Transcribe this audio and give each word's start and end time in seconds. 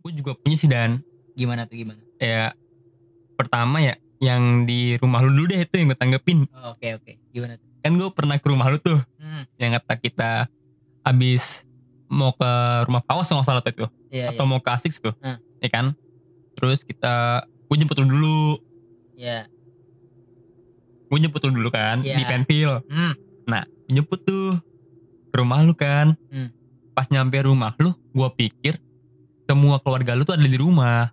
gue 0.00 0.12
juga 0.14 0.32
punya 0.34 0.56
sih 0.56 0.66
dan 0.66 1.02
Gimana 1.34 1.64
tuh 1.64 1.76
gimana? 1.76 2.00
ya 2.16 2.50
pertama 3.34 3.78
ya 3.78 3.94
yang 4.18 4.64
di 4.64 4.96
rumah 4.96 5.22
lu 5.22 5.30
dulu 5.30 5.46
deh 5.48 5.60
itu 5.60 5.74
yang 5.74 5.86
gue 5.88 5.96
tanggepin 5.96 6.50
Oh, 6.50 6.74
Oke 6.74 6.90
oke. 6.92 7.12
Gimana 7.30 7.54
tuh? 7.54 7.66
kan 7.78 7.92
gue 7.94 8.08
pernah 8.10 8.36
ke 8.36 8.46
rumah 8.46 8.66
lu 8.66 8.78
tuh 8.78 8.98
Hmm. 9.16 9.46
yang 9.54 9.70
kata 9.72 9.94
kita 9.96 10.30
habis 11.00 11.62
mau 12.06 12.32
ke 12.32 12.50
rumah 12.84 13.00
Pawas 13.00 13.26
nggak 13.26 13.44
salah 13.44 13.60
tuh 13.60 13.70
itu 13.72 13.86
Iya 14.10 14.32
atau 14.32 14.44
mau 14.44 14.58
ke 14.58 14.66
Asiks 14.68 14.98
tuh 14.98 15.14
Hmm. 15.16 15.38
ya 15.58 15.68
kan 15.68 15.94
terus 16.52 16.82
kita 16.82 17.46
gue 17.64 17.76
jemput 17.76 17.94
lu 17.96 18.08
dulu 18.08 18.42
iya. 19.14 19.46
gue 21.06 21.18
jemput 21.18 21.40
lu 21.44 21.54
dulu 21.54 21.70
kan 21.70 22.02
Iya. 22.02 22.16
di 22.16 22.24
Pentil 22.24 22.70
Hmm. 22.84 23.14
jemput 23.86 24.20
tuh 24.20 24.58
ke 25.28 25.36
rumah 25.36 25.62
lu 25.62 25.72
kan 25.72 26.18
Hmm. 26.28 26.50
pas 26.92 27.06
nyampe 27.06 27.38
rumah 27.40 27.72
lu 27.78 27.94
gue 28.10 28.28
pikir 28.34 28.76
semua 29.48 29.80
keluarga 29.80 30.12
lu 30.12 30.22
tuh 30.22 30.36
ada 30.36 30.44
di 30.44 30.56
rumah 30.56 31.08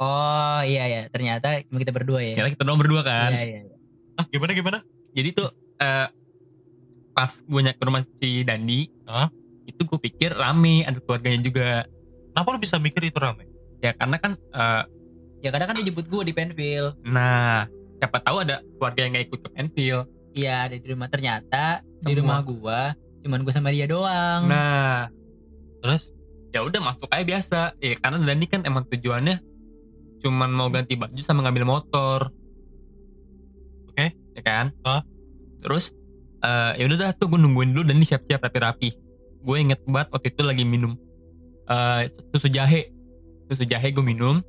Oh 0.00 0.60
iya 0.64 0.88
ya. 0.88 1.02
Ternyata 1.06 1.60
cuma 1.62 1.76
kita 1.76 1.92
berdua 1.92 2.20
ya. 2.22 2.32
kira 2.32 2.48
kita 2.48 2.64
doang 2.64 2.80
berdua 2.80 3.04
kan 3.04 3.28
Iya 3.30 3.42
iya. 3.44 3.60
iya. 3.60 3.76
Ah 4.16 4.24
gimana 4.26 4.52
gimana? 4.52 4.78
jadi 5.10 5.28
tuh 5.30 5.50
eh, 5.76 6.08
pas 7.10 7.28
gue 7.36 7.60
nyampe 7.60 7.76
ke 7.76 7.84
rumah 7.84 8.00
si 8.16 8.40
Dandi 8.40 8.88
Hah? 9.04 9.28
itu 9.64 9.82
gue 9.82 9.98
pikir 10.00 10.32
rame 10.32 10.82
ada 10.82 10.96
keluarganya 10.98 11.40
juga 11.40 11.68
Kenapa 12.30 12.48
lu 12.48 12.58
bisa 12.58 12.78
mikir 12.78 13.02
itu 13.04 13.18
rame? 13.18 13.44
ya 13.78 13.92
karena 13.92 14.16
kan 14.16 14.32
eh, 14.38 14.82
Ya 15.40 15.50
kadang 15.50 15.68
kan 15.68 15.76
dia 15.76 15.84
jemput 15.84 16.06
gue 16.06 16.22
di 16.22 16.32
Penville. 16.32 16.96
nah 17.02 17.68
siapa 17.96 18.16
tahu 18.18 18.40
ada 18.40 18.64
keluarga 18.74 19.00
yang 19.02 19.12
gak 19.14 19.26
ikut 19.26 19.40
ke 19.42 19.48
Pentil 19.50 19.96
Iya 20.30 20.54
ada 20.64 20.76
di 20.76 20.86
rumah. 20.86 21.08
Ternyata 21.08 21.64
di 21.98 22.08
Semua. 22.08 22.16
rumah 22.16 22.38
gua 22.40 22.80
cuman 23.20 23.42
gue 23.42 23.52
sama 23.52 23.68
dia 23.68 23.84
doang. 23.84 24.46
nah 24.46 25.10
Terus? 25.80 26.08
Ya 26.50 26.60
udah 26.66 26.80
masuk 26.82 27.08
aja 27.10 27.24
biasa. 27.24 27.60
Ya 27.78 27.94
karena 27.98 28.18
Dandi 28.22 28.46
kan 28.50 28.62
emang 28.66 28.86
tujuannya 28.90 29.42
cuman 30.20 30.52
mau 30.52 30.68
ganti 30.68 30.98
baju 30.98 31.20
sama 31.22 31.46
ngambil 31.46 31.64
motor. 31.64 32.28
Oke. 33.90 34.12
ya 34.36 34.42
kan? 34.44 34.74
Ah. 34.84 35.02
terus 35.60 35.92
eh 36.40 36.80
ya 36.80 36.88
udah 36.88 36.96
dah 36.96 37.10
tuh 37.12 37.28
gue 37.28 37.36
nungguin 37.36 37.76
dulu 37.76 37.84
Dandi 37.86 38.04
siap-siap 38.04 38.42
rapi-rapi. 38.44 38.96
Gue 39.40 39.56
inget 39.64 39.80
banget 39.88 40.12
waktu 40.12 40.28
itu 40.32 40.42
lagi 40.44 40.64
minum 40.66 40.96
eh 41.70 42.10
susu 42.34 42.50
jahe. 42.50 42.90
Susu 43.48 43.64
jahe 43.64 43.88
gue 43.94 44.04
minum. 44.04 44.42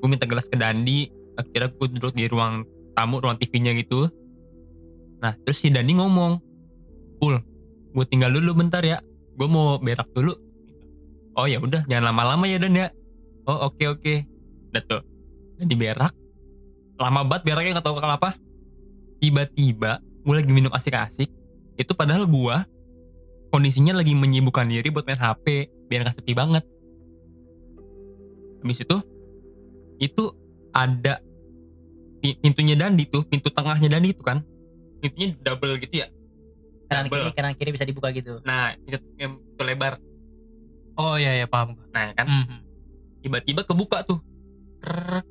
Gue 0.00 0.08
minta 0.08 0.24
gelas 0.24 0.48
ke 0.48 0.56
Dandi 0.56 1.10
akhirnya 1.38 1.72
gue 1.72 1.86
duduk 1.96 2.12
di 2.16 2.26
ruang 2.28 2.66
tamu 2.96 3.22
ruang 3.22 3.36
TV-nya 3.38 3.76
gitu. 3.78 4.10
Nah 5.20 5.36
terus 5.44 5.60
si 5.60 5.68
Dandi 5.68 5.94
ngomong 5.94 6.40
Pul 7.20 7.36
gue 7.90 8.04
tinggal 8.08 8.32
dulu 8.32 8.64
bentar 8.64 8.80
ya. 8.80 9.02
Gue 9.36 9.46
mau 9.50 9.76
berak 9.78 10.08
dulu 10.16 10.49
oh 11.34 11.46
ya 11.46 11.58
udah 11.60 11.86
jangan 11.86 12.10
lama-lama 12.10 12.44
ya 12.46 12.58
Dan 12.58 12.74
ya. 12.74 12.88
Oh 13.46 13.70
oke 13.70 13.84
oke. 13.86 14.14
Udah 14.70 14.82
tuh 14.86 15.02
Dandi 15.58 15.74
berak 15.74 16.12
lama 17.00 17.24
banget 17.24 17.42
beraknya 17.48 17.70
nggak 17.80 17.86
tahu 17.86 17.96
kenapa. 17.96 18.28
Tiba-tiba 19.20 20.00
gue 20.00 20.34
lagi 20.36 20.52
minum 20.52 20.72
asik-asik. 20.72 21.28
Itu 21.76 21.92
padahal 21.96 22.28
gue 22.28 22.56
kondisinya 23.50 23.96
lagi 23.96 24.12
menyibukkan 24.14 24.68
diri 24.68 24.88
buat 24.92 25.08
main 25.08 25.16
HP 25.16 25.46
biar 25.88 26.04
nggak 26.04 26.16
sepi 26.20 26.32
banget. 26.36 26.64
Habis 28.60 28.84
itu 28.84 28.96
itu 30.00 30.24
ada 30.72 31.20
pi- 32.20 32.36
pintunya 32.38 32.76
Dandi 32.76 33.08
tuh 33.08 33.24
pintu 33.24 33.48
tengahnya 33.48 33.88
Dandi 33.88 34.12
itu 34.12 34.20
kan. 34.20 34.44
Pintunya 35.00 35.32
double 35.40 35.80
gitu 35.80 36.04
ya? 36.04 36.06
Kanan 36.88 37.08
double. 37.08 37.24
kiri 37.24 37.30
kanan 37.32 37.52
kiri 37.56 37.70
bisa 37.72 37.86
dibuka 37.88 38.10
gitu. 38.12 38.42
nah 38.44 38.74
yang 38.84 39.00
pintu 39.40 39.62
lebar 39.64 39.96
Oh 41.00 41.16
iya 41.16 41.32
iya 41.40 41.46
paham. 41.48 41.80
nah 41.96 42.12
kan? 42.12 42.28
Hmm. 42.28 42.60
tiba-tiba 43.24 43.64
kebuka 43.64 44.04
tuh. 44.04 44.20
Krrrr. 44.84 45.24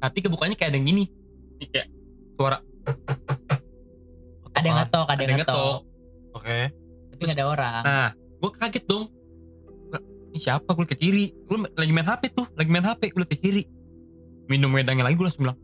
tapi 0.00 0.18
kebukanya 0.24 0.56
kayak 0.58 0.74
ada 0.74 0.78
yang 0.82 0.88
gini. 0.90 1.04
Ini 1.60 1.66
kayak 1.70 1.88
suara. 2.34 2.58
Ada 4.50 4.66
yang 4.66 4.78
ngetok, 4.82 5.06
ada 5.06 5.20
yang 5.22 5.38
ngetok. 5.38 5.78
Oke. 6.34 6.58
Tapi 7.14 7.20
nggak 7.22 7.38
ada 7.38 7.46
orang. 7.46 7.82
nah 7.86 8.08
gue 8.16 8.50
kaget 8.56 8.84
dong. 8.90 9.04
Ini 10.30 10.38
siapa? 10.38 10.70
Gue 10.74 10.86
ke 10.88 10.96
kiri. 10.98 11.36
Gue 11.46 11.66
lagi 11.78 11.92
main 11.94 12.06
hp 12.06 12.22
tuh. 12.34 12.46
Lagi 12.58 12.70
main 12.70 12.82
hp 12.82 13.02
gue 13.14 13.26
ke 13.30 13.36
kiri. 13.38 13.62
Minum 14.50 14.74
wedangnya 14.74 15.06
lagi 15.06 15.14
gue 15.14 15.26
langsung 15.26 15.46
bilang 15.46 15.58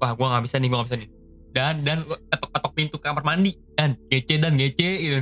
wah 0.00 0.16
gue 0.16 0.26
nggak 0.26 0.44
bisa 0.48 0.56
nih 0.56 0.68
gue 0.72 0.78
nggak 0.78 0.88
bisa 0.88 0.98
nih. 1.02 1.10
Dan 1.52 1.74
dan 1.84 1.96
gue 2.08 2.16
ketok-ketok 2.32 2.72
pintu 2.72 2.96
kamar 2.96 3.22
mandi. 3.26 3.52
Dan 3.76 3.98
gece 4.08 4.40
dan 4.40 4.56
gece 4.56 4.90
gitu. 5.02 5.18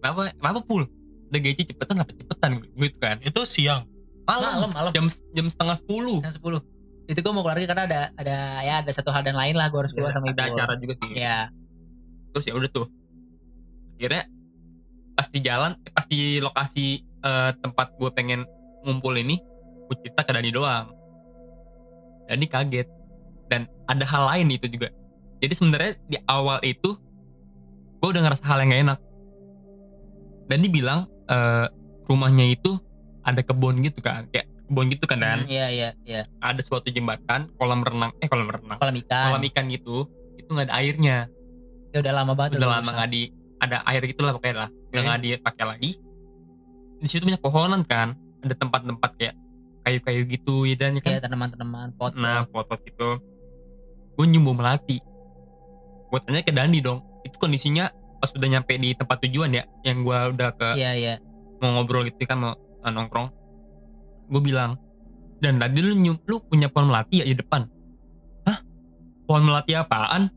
Kenapa 0.00 0.32
kenapa 0.36 0.60
pul 0.66 0.84
udah 1.30 1.40
gece 1.40 1.62
cepetan 1.64 1.96
apa 1.98 2.12
cepetan 2.12 2.50
gitu 2.74 2.98
kan 2.98 3.16
Itu 3.20 3.42
siang. 3.44 3.86
malam, 4.22 4.62
Malam, 4.62 4.70
malam. 4.70 4.90
jam 4.92 5.06
jam 5.32 5.46
setengah 5.46 5.76
sepuluh 5.76 6.18
Jam 6.20 6.30
10. 6.30 6.62
Itu 7.08 7.18
gue 7.18 7.32
mau 7.32 7.42
keluar 7.42 7.56
lagi 7.56 7.66
karena 7.66 7.84
ada 7.84 8.00
ada 8.14 8.36
ya 8.60 8.74
ada 8.78 8.90
satu 8.90 9.10
hal 9.10 9.22
dan 9.22 9.34
lain 9.34 9.54
lah 9.54 9.66
gue 9.66 9.78
harus 9.78 9.90
keluar 9.90 10.10
sama 10.10 10.26
ibu. 10.26 10.34
ada 10.34 10.44
acara 10.48 10.74
juga 10.76 10.94
sih 10.96 11.10
Iya. 11.16 11.50
terus 12.30 12.46
ya 12.46 12.54
udah 12.54 12.70
tuh 12.70 12.86
akhirnya 13.96 14.22
pas 15.12 15.26
di 15.26 15.38
jalan 15.40 15.74
eh, 15.80 15.90
pas 15.90 16.06
di 16.06 16.20
lokasi 16.38 16.86
eh, 17.02 17.50
tempat 17.58 17.90
gue 17.92 18.10
pengen 18.10 18.46
ngumpul 18.80 19.12
ini 19.12 19.42
gue 19.86 19.96
cerita 19.98 20.22
ke 20.22 20.30
Dani 20.30 20.50
doang 20.50 20.94
Dani 22.24 22.46
kaget 22.46 22.86
dan 23.46 23.66
ada 23.84 24.06
hal 24.06 24.30
lain 24.30 24.46
itu 24.48 24.70
juga 24.70 24.94
jadi 25.38 25.50
sebenarnya 25.50 25.92
di 26.06 26.18
awal 26.24 26.62
itu 26.62 26.94
gue 27.98 28.08
udah 28.08 28.22
ngerasa 28.22 28.44
hal 28.46 28.62
yang 28.62 28.70
gak 28.70 28.82
enak 28.86 28.98
Dani 30.46 30.66
bilang 30.66 31.10
eh, 31.30 31.66
rumahnya 32.04 32.44
itu 32.44 32.74
ada 33.22 33.40
kebun 33.40 33.78
gitu 33.80 33.98
kan 33.98 34.26
kayak 34.28 34.48
kebun 34.64 34.86
gitu 34.88 35.04
kan 35.04 35.18
dan 35.18 35.38
Hmm, 35.40 35.50
Iya 35.50 35.66
iya 35.68 35.88
iya. 36.02 36.22
ada 36.38 36.58
suatu 36.58 36.88
jembatan 36.88 37.50
kolam 37.54 37.80
renang 37.80 38.10
eh 38.18 38.26
kolam 38.26 38.46
renang 38.46 38.76
Kolam 38.76 38.96
ikan. 38.98 39.30
kolam 39.30 39.44
ikan 39.46 39.64
gitu 39.68 39.96
itu 40.34 40.48
nggak 40.48 40.66
ada 40.66 40.76
airnya 40.76 41.18
Ya 41.90 41.98
udah 42.00 42.14
lama 42.14 42.32
banget. 42.34 42.58
udah 42.58 42.70
lama 42.72 42.86
nggak 42.88 43.10
di 43.10 43.22
ada 43.58 43.82
air 43.84 44.02
gitu 44.04 44.20
lah 44.20 44.32
pokoknya 44.32 44.56
lah 44.58 44.70
Oke. 44.70 44.98
nggak 44.98 45.18
dipakai 45.20 45.64
lagi 45.66 45.90
di 46.96 47.06
situ 47.06 47.24
banyak 47.24 47.40
pohonan 47.40 47.82
kan 47.82 48.12
ada 48.40 48.54
tempat-tempat 48.54 49.10
kayak 49.16 49.34
kayu-kayu 49.80 50.22
gitu 50.28 50.54
ya 50.64 50.76
dan 50.76 50.90
ya 50.92 51.00
kan 51.00 51.10
Iya 51.10 51.20
tanaman-tanaman 51.22 51.88
pot. 51.94 52.12
nah 52.14 52.44
pot-pot 52.44 52.80
gitu 52.82 53.18
gue 54.12 54.26
nyumbu 54.26 54.52
melati 54.52 54.98
gue 56.06 56.18
tanya 56.20 56.40
ke 56.40 56.50
Dandi 56.50 56.78
dong 56.78 57.00
itu 57.20 57.36
kondisinya 57.36 57.88
pas 58.20 58.30
udah 58.36 58.48
nyampe 58.52 58.76
di 58.76 58.92
tempat 58.92 59.16
tujuan 59.24 59.50
ya 59.56 59.64
yang 59.82 60.04
gue 60.04 60.18
udah 60.36 60.52
ke 60.52 60.68
Iya 60.76 60.92
iya. 60.92 61.14
mau 61.64 61.80
ngobrol 61.80 62.04
gitu 62.06 62.28
kan 62.28 62.36
mau 62.36 62.52
uh, 62.54 62.92
nongkrong. 62.92 63.32
Gue 64.28 64.42
bilang 64.44 64.76
dan 65.40 65.56
tadi 65.56 65.80
lu 65.80 65.96
nyum, 65.96 66.20
lu 66.28 66.36
punya 66.44 66.68
pohon 66.68 66.92
melati 66.92 67.24
ya 67.24 67.26
di 67.26 67.32
depan. 67.32 67.64
Hah? 68.44 68.60
Pohon 69.24 69.48
melati 69.48 69.72
apaan? 69.72 70.28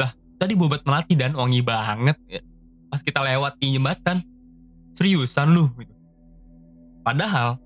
Lah 0.00 0.10
tadi 0.40 0.56
bobat 0.56 0.82
melati 0.88 1.12
dan 1.12 1.36
wangi 1.36 1.60
banget 1.60 2.16
ya. 2.26 2.40
pas 2.88 3.00
kita 3.04 3.20
lewat 3.20 3.60
di 3.60 3.76
jembatan. 3.76 4.24
Seriusan 4.96 5.52
lu? 5.52 5.68
Gitu. 5.76 5.92
padahal 7.02 7.58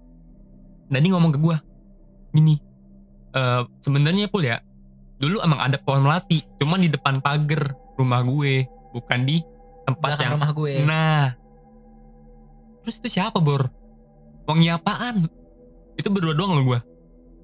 Dani 0.89 1.13
ngomong 1.13 1.35
ke 1.35 1.39
gue 1.39 1.57
gini 2.33 2.57
eh 3.37 3.63
sebenarnya 3.85 4.33
pul 4.33 4.49
ya 4.49 4.63
dulu 5.21 5.45
emang 5.45 5.61
ada 5.61 5.77
pohon 5.77 6.09
melati 6.09 6.41
cuman 6.57 6.81
di 6.81 6.89
depan 6.89 7.21
pagar 7.21 7.73
rumah 8.01 8.25
gue 8.25 8.65
bukan 8.97 9.29
di 9.29 9.45
tempat 9.85 10.17
Belakang 10.17 10.25
yang 10.25 10.35
rumah 10.41 10.51
gue. 10.57 10.75
Nah, 10.89 11.25
terus 12.81 12.97
itu 13.05 13.21
siapa 13.21 13.37
Bor? 13.37 13.69
Wangi 14.49 14.73
apaan? 14.73 15.29
Itu 16.01 16.09
berdua 16.09 16.33
doang 16.33 16.57
lo 16.57 16.63
gue. 16.65 16.81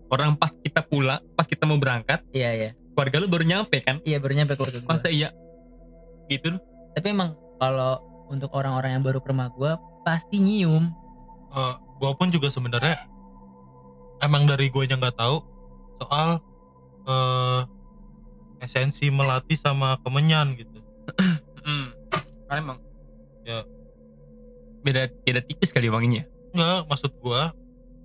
Orang 0.08 0.40
pas 0.40 0.52
kita 0.52 0.80
pulang, 0.80 1.20
pas 1.36 1.44
kita 1.44 1.64
mau 1.68 1.76
berangkat, 1.76 2.20
Iya 2.32 2.50
iya. 2.52 2.70
keluarga 2.92 3.16
lu 3.20 3.28
baru 3.28 3.44
nyampe 3.44 3.80
kan? 3.84 4.00
Iya 4.04 4.20
baru 4.20 4.32
nyampe 4.36 4.56
keluarga 4.56 4.80
gue. 4.80 4.88
Masa 4.88 5.08
iya? 5.12 5.32
Gitu 6.28 6.56
loh. 6.56 6.60
Tapi 6.96 7.12
emang 7.12 7.36
kalau 7.60 8.00
untuk 8.28 8.52
orang-orang 8.56 8.96
yang 8.96 9.04
baru 9.04 9.20
ke 9.20 9.28
rumah 9.32 9.48
gue 9.52 9.72
pasti 10.04 10.40
nyium. 10.40 10.92
Eh, 11.52 11.74
gua 12.00 12.12
pun 12.16 12.32
juga 12.32 12.48
sebenarnya 12.48 13.04
emang 14.24 14.48
dari 14.48 14.72
gue 14.72 14.84
yang 14.88 15.00
nggak 15.00 15.16
tahu 15.20 15.44
soal 16.00 16.40
eh 17.02 17.60
esensi 18.62 19.10
melati 19.10 19.58
sama 19.58 19.98
kemenyan 20.06 20.54
gitu. 20.54 20.71
Karena 22.52 22.68
emang 22.68 22.78
Ya. 23.42 23.64
beda 24.84 25.08
beda 25.24 25.40
tipis 25.40 25.72
kali 25.72 25.88
wanginya. 25.88 26.28
Enggak, 26.52 26.84
maksud 26.84 27.16
gua 27.16 27.56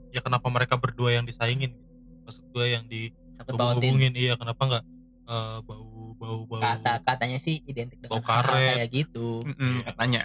ya 0.07 0.23
kenapa 0.23 0.47
mereka 0.47 0.79
berdua 0.79 1.11
yang 1.11 1.27
disaingin? 1.27 1.75
Maksud 2.23 2.47
gua 2.55 2.63
yang 2.63 2.87
di 2.87 3.11
hubungin 3.43 4.15
iya 4.15 4.33
kenapa 4.33 4.63
nggak 4.63 4.83
eh, 5.27 5.57
bau 5.61 6.15
bau 6.15 6.47
bau 6.47 6.63
Kata 6.63 7.03
katanya 7.03 7.37
sih 7.37 7.59
identik 7.61 7.99
dengan 7.99 8.15
Bau 8.15 8.23
karet. 8.23 8.79
kayak 8.79 8.87
gitu. 8.89 9.43
Mm-mm, 9.43 9.83
Iya. 9.83 9.91
katanya. 9.91 10.23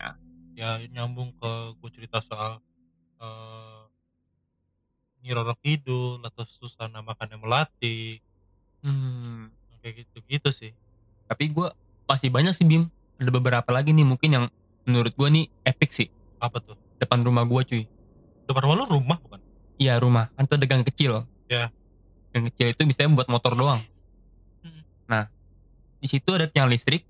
ya 0.53 0.79
nyambung 0.87 1.33
ke 1.35 1.51
gue 1.75 1.91
cerita 1.91 2.21
soal 2.21 2.61
eh 3.19 3.83
Nyi 5.19 5.33
Roro 5.33 5.57
Kidul 5.57 6.23
atau 6.23 6.45
Susana 6.47 7.01
makannya 7.01 7.41
melati 7.41 8.21
Hmm. 8.85 9.49
kayak 9.81 10.05
gitu 10.07 10.23
gitu 10.29 10.49
sih 10.53 10.71
Tapi 11.25 11.49
gue 11.49 11.67
masih 12.05 12.29
banyak 12.29 12.53
sih 12.53 12.63
Bim. 12.63 12.87
Ada 13.23 13.31
beberapa 13.31 13.71
lagi 13.71 13.95
nih 13.95 14.03
mungkin 14.03 14.31
yang 14.35 14.45
menurut 14.83 15.15
gue 15.15 15.29
nih 15.31 15.47
epic 15.63 15.95
sih. 15.95 16.11
apa 16.43 16.59
tuh 16.59 16.75
Depan 16.99 17.23
rumah 17.23 17.47
gue 17.47 17.63
cuy. 17.63 17.83
depan 18.51 18.67
rumah 18.67 18.77
lu 18.83 18.99
rumah 18.99 19.19
bukan 19.23 19.39
Iya 19.79 19.99
rumah, 19.99 20.31
kan 20.35 20.47
tuh 20.47 20.59
ada 20.59 20.67
gang 20.67 20.87
kecil. 20.87 21.27
Ya. 21.51 21.71
Gang 22.31 22.47
kecil 22.51 22.71
itu 22.71 22.83
bisa 22.87 23.03
buat 23.11 23.27
motor 23.27 23.59
doang. 23.59 23.83
Hmm. 24.63 24.83
Nah, 25.11 25.27
di 25.99 26.07
situ 26.07 26.31
ada 26.31 26.47
tiang 26.47 26.71
listrik 26.71 27.03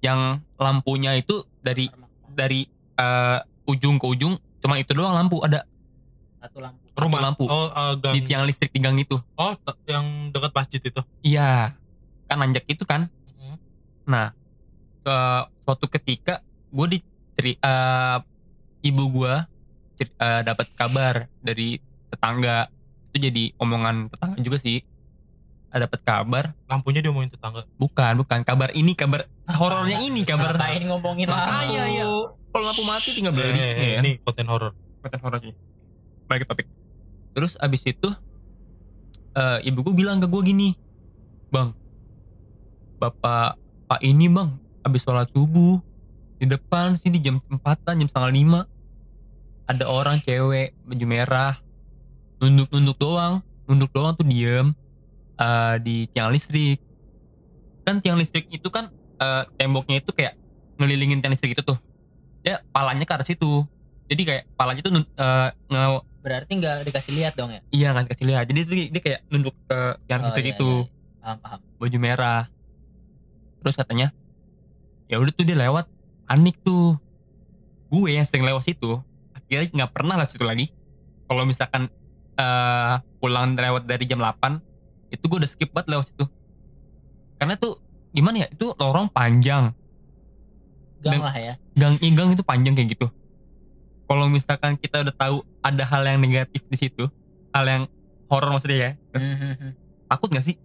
yang 0.00 0.40
lampunya 0.56 1.16
itu 1.20 1.44
dari 1.60 1.90
dari 2.32 2.64
eh, 2.96 3.38
ujung 3.68 4.00
ke 4.00 4.06
ujung 4.08 4.40
cuma 4.58 4.80
itu 4.80 4.90
doang 4.94 5.14
lampu 5.14 5.42
ada 5.44 5.68
Satu 6.38 6.62
lampu. 6.62 6.86
Rumah 6.94 7.20
lampu. 7.20 7.44
Oh, 7.50 7.66
uh, 7.70 7.98
gang. 7.98 8.14
di 8.14 8.20
tiang 8.24 8.46
listrik 8.46 8.70
di 8.70 8.78
gang 8.78 8.94
itu. 8.94 9.18
Oh, 9.34 9.58
yang 9.90 10.30
dekat 10.30 10.54
masjid 10.54 10.78
itu. 10.78 11.00
Iya, 11.26 11.74
kan 12.30 12.36
nanjak 12.38 12.62
itu 12.70 12.86
kan. 12.86 13.10
Nah, 14.06 14.32
ke 15.08 15.18
suatu 15.64 15.86
ketika 15.88 16.44
gue 16.68 16.86
diceri 16.94 17.56
eh, 17.56 18.18
ibu 18.84 19.04
gue 19.10 19.34
dapat 20.20 20.68
kabar 20.76 21.14
dari 21.40 21.80
tetangga 22.06 22.68
itu 23.08 23.24
jadi 23.24 23.44
omongan 23.56 24.06
tetangga 24.08 24.36
juga 24.38 24.60
sih. 24.60 24.84
Ada 25.68 25.84
dapat 25.84 26.00
kabar, 26.00 26.44
Lampunya 26.64 27.00
diomongin 27.00 27.28
tetangga. 27.28 27.68
bukan 27.76 28.12
bukan 28.16 28.40
kabar 28.40 28.72
ini 28.72 28.92
kabar 28.92 29.28
horornya 29.44 30.00
ini 30.00 30.24
kabar. 30.24 30.56
Ngapain 30.56 30.80
ngomongin 30.86 31.28
Ah, 31.28 31.60
lampu? 31.60 31.72
iya, 31.72 31.84
iya. 31.90 32.04
Kalau 32.48 32.64
lampu 32.64 32.82
mati 32.84 33.12
tinggal 33.12 33.36
beli. 33.36 33.52
Eh, 33.52 33.52
eh, 33.52 33.72
Iya. 33.76 33.98
Ini 34.00 34.10
konten 34.22 34.46
horor. 34.48 34.72
konten 35.00 35.20
horor 35.20 35.38
sih. 35.40 35.52
Balik 36.24 36.44
ke 36.44 36.48
topik. 36.48 36.66
Terus 37.32 37.52
abis 37.56 37.84
itu 37.84 38.08
eh 39.34 39.58
ibu 39.64 39.82
gue 39.82 39.94
bilang 39.94 40.18
ke 40.18 40.26
gue 40.26 40.42
gini, 40.42 40.68
bang, 41.50 41.76
bapak 42.96 43.54
pak 43.84 44.00
ini 44.00 44.26
bang, 44.26 44.56
abis 44.88 45.04
sholat 45.04 45.28
subuh 45.30 45.78
di 46.40 46.46
depan 46.48 46.96
sini 46.96 47.20
jam 47.20 47.38
empatan 47.52 48.00
jam 48.00 48.08
setengah 48.08 48.32
lima 48.32 48.60
ada 49.68 49.84
orang 49.84 50.16
cewek 50.24 50.72
baju 50.88 51.04
merah 51.04 51.60
nunduk-nunduk 52.38 52.96
doang, 52.96 53.42
nunduk 53.66 53.90
doang 53.92 54.14
tuh 54.14 54.24
diem 54.26 54.72
eh, 55.38 55.74
di 55.82 56.06
tiang 56.14 56.30
listrik. 56.32 56.78
Kan 57.84 58.00
tiang 58.00 58.16
listrik 58.18 58.46
itu 58.48 58.68
kan 58.70 58.90
eh, 59.18 59.42
temboknya 59.58 60.00
itu 60.00 60.10
kayak 60.14 60.38
ngelilingin 60.78 61.20
tiang 61.20 61.34
listrik 61.34 61.52
itu 61.58 61.62
tuh. 61.62 61.78
Ya 62.46 62.62
palanya 62.70 63.04
ke 63.04 63.12
arah 63.12 63.26
situ. 63.26 63.66
Jadi 64.08 64.22
kayak 64.24 64.42
palanya 64.56 64.80
tuh 64.80 64.92
eh, 65.04 65.48
nge 65.68 65.84
Berarti 66.18 66.52
nggak 66.60 66.76
dikasih 66.88 67.12
lihat 67.14 67.34
dong 67.38 67.50
ya? 67.54 67.60
Iya 67.70 67.88
kan 67.94 68.04
kasih 68.08 68.24
lihat. 68.26 68.44
Jadi 68.50 68.60
dia, 68.66 68.86
dia 68.90 69.02
kayak 69.02 69.20
nunduk 69.30 69.54
ke 69.68 69.78
yang 70.08 70.20
Oh, 70.22 70.26
listrik 70.30 70.46
iya, 70.48 70.54
itu 70.56 70.68
iya, 70.70 70.86
iya. 70.86 70.96
Paham, 71.18 71.36
paham. 71.42 71.60
baju 71.76 71.98
merah. 71.98 72.42
Terus 73.58 73.74
katanya 73.74 74.08
ya 75.08 75.16
udah 75.18 75.32
tuh 75.32 75.44
dia 75.44 75.56
lewat 75.56 75.88
panik 76.24 76.60
tuh. 76.62 76.94
Gue 77.88 78.12
yang 78.14 78.24
sering 78.24 78.44
lewat 78.44 78.68
situ 78.68 79.00
akhirnya 79.32 79.68
nggak 79.72 79.92
pernah 79.92 80.20
lewat 80.20 80.30
situ 80.30 80.44
lagi. 80.44 80.66
Kalau 81.24 81.42
misalkan 81.42 81.88
eh 82.36 82.94
pulang 83.18 83.56
lewat 83.56 83.84
dari 83.84 84.04
jam 84.04 84.20
8 84.20 84.60
itu 85.08 85.24
gue 85.24 85.38
udah 85.40 85.50
skip 85.50 85.72
banget 85.72 85.96
lewat 85.96 86.12
situ. 86.12 86.24
Karena 87.40 87.56
tuh 87.56 87.80
gimana 88.12 88.44
ya 88.44 88.48
itu 88.48 88.72
lorong 88.76 89.08
panjang 89.08 89.72
Gang 90.98 91.22
Dan- 91.22 91.26
lah 91.30 91.36
ya. 91.36 91.54
gang 91.78 91.94
ya, 91.96 92.10
gang 92.10 92.28
itu 92.34 92.42
panjang 92.42 92.74
kayak 92.74 92.98
gitu. 92.98 93.06
Kalau 94.08 94.26
misalkan 94.26 94.74
kita 94.74 95.06
udah 95.06 95.14
tahu 95.14 95.36
ada 95.62 95.84
hal 95.86 96.02
yang 96.02 96.18
negatif 96.18 96.64
di 96.66 96.74
situ, 96.74 97.06
hal 97.54 97.64
yang 97.64 97.82
horor 98.26 98.50
maksudnya 98.50 98.78
ya, 98.78 98.90
Mhm. 99.14 99.78
takut 100.10 100.26
gak 100.26 100.42
sih? 100.42 100.56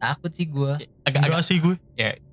Takut 0.00 0.32
sih 0.32 0.48
gue. 0.48 0.72
Agak-agak 1.04 1.36
Enggak 1.36 1.44
sih 1.44 1.58
gue. 1.60 1.76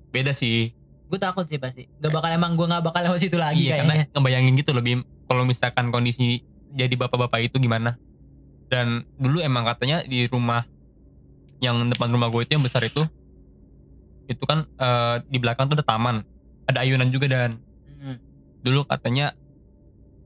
beda 0.08 0.32
sih. 0.32 0.72
Gue 1.08 1.18
takut 1.18 1.44
sih 1.44 1.56
pasti. 1.56 1.88
Gak 1.98 2.12
bakal 2.12 2.30
emang 2.30 2.52
gue 2.52 2.64
gak 2.64 2.84
bakal 2.84 3.00
lewat 3.02 3.18
situ 3.18 3.36
lagi 3.36 3.64
iya, 3.64 3.80
kayaknya. 3.80 4.04
karena 4.04 4.12
ngebayangin 4.12 4.52
gitu 4.56 4.70
lebih 4.72 4.94
kalau 5.24 5.42
misalkan 5.42 5.88
kondisi 5.88 6.44
jadi 6.70 6.92
bapak-bapak 6.94 7.40
itu 7.42 7.56
gimana. 7.56 7.96
Dan 8.68 9.08
dulu 9.16 9.40
emang 9.40 9.64
katanya 9.64 10.04
di 10.04 10.28
rumah 10.28 10.68
yang 11.58 11.88
depan 11.88 12.12
rumah 12.12 12.28
gue 12.28 12.44
itu 12.44 12.52
yang 12.54 12.62
besar 12.62 12.84
itu, 12.84 13.02
itu 14.26 14.44
kan 14.44 14.68
eh, 14.68 15.16
di 15.24 15.40
belakang 15.40 15.66
tuh 15.66 15.74
ada 15.74 15.82
taman, 15.82 16.20
ada 16.64 16.84
ayunan 16.84 17.08
juga 17.08 17.26
dan 17.26 17.56
Mhm. 17.88 18.14
dulu 18.62 18.84
katanya 18.84 19.32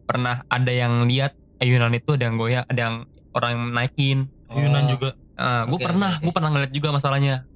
pernah 0.04 0.42
ada 0.44 0.68
yang 0.68 1.06
lihat 1.06 1.32
ayunan 1.56 1.94
itu 1.94 2.12
ada 2.12 2.26
yang 2.26 2.36
goyang, 2.36 2.66
ada 2.66 2.80
yang 2.82 2.96
orang 3.32 3.50
yang 3.54 3.64
naikin. 3.70 4.18
Ayunan 4.50 4.84
Oh. 4.84 4.90
juga. 4.90 5.08
Ah, 5.32 5.62
gue 5.64 5.78
Oke, 5.78 5.86
pernah, 5.86 6.12
oke. 6.12 6.20
gue 6.20 6.32
pernah 6.34 6.50
ngeliat 6.52 6.72
juga 6.74 6.88
masalahnya. 6.90 7.46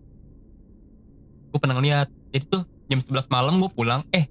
Gue 1.50 1.58
pernah 1.58 1.76
ngeliat. 1.76 2.08
Jadi 2.30 2.44
tuh 2.46 2.62
jam 2.86 2.98
11 2.98 3.26
malam 3.28 3.58
gue 3.58 3.70
pulang. 3.70 4.02
Eh, 4.10 4.26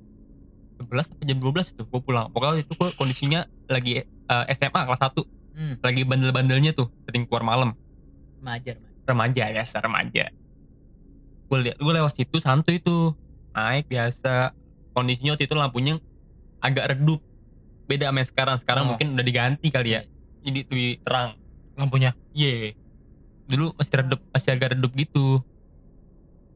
11 0.80 1.12
apa 1.12 1.24
jam 1.24 1.38
12 1.40 1.72
itu 1.76 1.84
gue 1.84 2.02
pulang. 2.04 2.28
Pokoknya 2.32 2.64
itu 2.64 2.74
gue 2.76 2.90
kondisinya 2.96 3.40
lagi 3.68 4.04
eh, 4.04 4.46
SMA 4.52 4.82
kelas 4.86 5.02
1. 5.02 5.24
Hmm. 5.56 5.74
Lagi 5.80 6.02
bandel-bandelnya 6.04 6.76
tuh, 6.76 6.92
sering 7.08 7.24
keluar 7.24 7.48
malam. 7.48 7.72
Remaja, 8.44 8.76
remaja. 9.08 9.44
Ya, 9.48 9.64
remaja. 9.64 10.26
Gue 11.48 11.58
liat, 11.64 11.78
gue 11.80 11.94
lewat 11.96 12.14
situ 12.14 12.38
santuy 12.44 12.84
tuh. 12.84 13.16
Naik 13.56 13.88
biasa. 13.88 14.52
Kondisinya 14.92 15.36
waktu 15.36 15.48
itu 15.48 15.56
lampunya 15.56 15.96
agak 16.60 16.92
redup. 16.92 17.24
Beda 17.88 18.12
sama 18.12 18.24
sekarang. 18.28 18.58
Sekarang 18.60 18.84
Oh. 18.84 18.90
mungkin 18.94 19.16
udah 19.16 19.24
diganti 19.24 19.72
kali 19.72 19.96
ya. 19.96 20.02
Jadi 20.44 20.68
lebih 20.68 20.92
terang. 21.08 21.40
Lampunya. 21.80 22.12
Iya. 22.36 22.76
Dulu 23.48 23.78
masih 23.80 23.96
redup, 24.04 24.20
masih 24.36 24.50
agak 24.58 24.76
redup 24.76 24.92
gitu. 24.92 25.40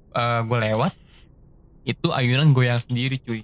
Eh 0.09 0.39
gue 0.43 0.57
lewat, 0.59 0.91
itu 1.89 2.07
ayunan 2.09 2.51
goyang 2.51 2.77
sendiri 2.77 3.17
cuy. 3.17 3.41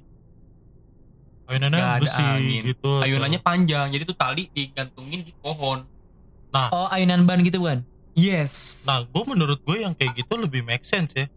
Ayunannya 1.45 1.77
Nggak 1.77 1.93
ada 1.93 2.01
besi 2.01 2.23
angin. 2.23 2.61
gitu. 2.65 2.91
Ayunannya 2.99 3.39
panjang, 3.39 3.87
jadi 3.89 4.03
tuh 4.03 4.17
tali 4.17 4.49
digantungin 4.49 5.21
di 5.21 5.33
pohon. 5.35 5.85
Oh 6.71 6.87
ayunan 6.87 7.25
ban 7.25 7.43
gitu 7.43 7.59
bukan? 7.59 7.83
Yes. 8.15 8.79
Nah, 8.83 9.03
gue 9.03 9.23
menurut 9.27 9.59
gue 9.59 9.77
yang 9.77 9.91
kayak 9.91 10.15
gitu 10.15 10.33
lebih 10.35 10.63
make 10.63 10.81
sense 10.81 11.11
ya. 11.11 11.27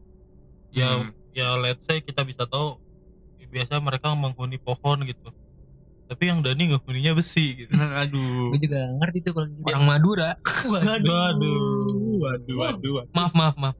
Ya, 0.71 0.89
Hmm. 0.95 1.11
ya 1.35 1.49
let's 1.57 1.83
say 1.85 1.99
kita 1.99 2.23
bisa 2.23 2.47
tahu 2.47 2.79
ya, 3.37 3.51
biasa 3.51 3.83
mereka 3.83 4.15
menghuni 4.15 4.57
pohon 4.57 5.03
gitu. 5.03 5.29
Tapi 6.07 6.23
yang 6.25 6.41
Dani 6.41 6.71
menghuninya 6.71 7.13
besi 7.13 7.67
gitu. 7.67 7.73
aduh. 7.75 8.55
Gue 8.55 8.63
juga 8.63 8.81
gak 8.81 8.95
ngerti 8.97 9.19
tuh 9.21 9.33
kalau 9.35 9.47
gitu. 9.51 9.67
Orang 9.67 9.85
Madura. 9.85 10.31
Waduh. 10.65 11.37
waduh, 12.17 12.57
waduh. 12.57 12.95
Maaf, 13.11 13.33
maaf, 13.35 13.57
maaf. 13.59 13.77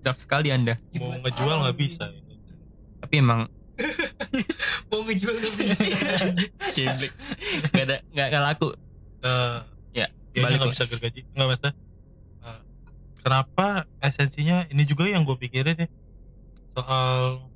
Dark 0.00 0.16
sekali 0.16 0.48
anda. 0.48 0.78
Mau 0.94 1.18
ngejual 1.20 1.56
nggak 1.60 1.76
bisa. 1.76 2.08
Tapi 3.10 3.18
emang 3.18 3.50
Mau 4.88 5.02
ngejual 5.02 5.34
gak 5.34 5.52
bisa. 5.56 5.82
Geblek. 6.70 7.12
Gak 7.74 7.82
ada, 7.82 7.96
gak, 8.06 8.26
gak 8.30 8.42
laku. 8.44 8.68
Eh, 9.20 9.58
Ya, 9.90 10.06
balik 10.36 10.62
nggak 10.62 10.70
bisa 10.70 10.86
gergaji. 10.86 11.20
Nggak 11.34 11.48
masalah. 11.50 11.74
Eh, 12.40 12.60
kenapa 13.18 13.66
esensinya 13.98 14.62
ini 14.66 14.86
juga 14.86 15.04
yang 15.04 15.26
gue 15.26 15.34
pikirin 15.36 15.74
ya 15.76 15.88
soal 16.70 17.50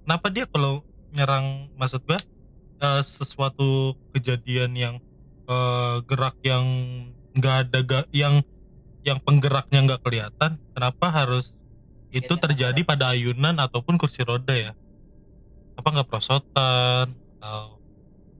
kenapa 0.00 0.30
dia 0.30 0.46
kalau 0.46 0.80
nyerang 1.10 1.66
maksud 1.74 2.06
gue 2.06 2.14
eh, 2.78 3.02
sesuatu 3.02 3.98
kejadian 4.12 4.70
yang 4.72 4.94
eh, 5.44 5.96
gerak 6.04 6.38
yang 6.40 6.62
nggak 7.32 7.56
ada 7.66 7.78
ga- 7.82 8.10
yang 8.14 8.46
yang 9.02 9.18
penggeraknya 9.18 9.82
nggak 9.82 10.00
kelihatan 10.00 10.62
kenapa 10.70 11.10
harus 11.10 11.58
itu 12.08 12.38
terjadi 12.38 12.86
pada 12.86 13.10
ayunan 13.10 13.58
ataupun 13.58 13.98
kursi 13.98 14.22
roda 14.22 14.54
ya 14.54 14.72
apa 15.76 15.88
nggak 15.88 16.08
prosotan 16.08 17.06
atau 17.40 17.80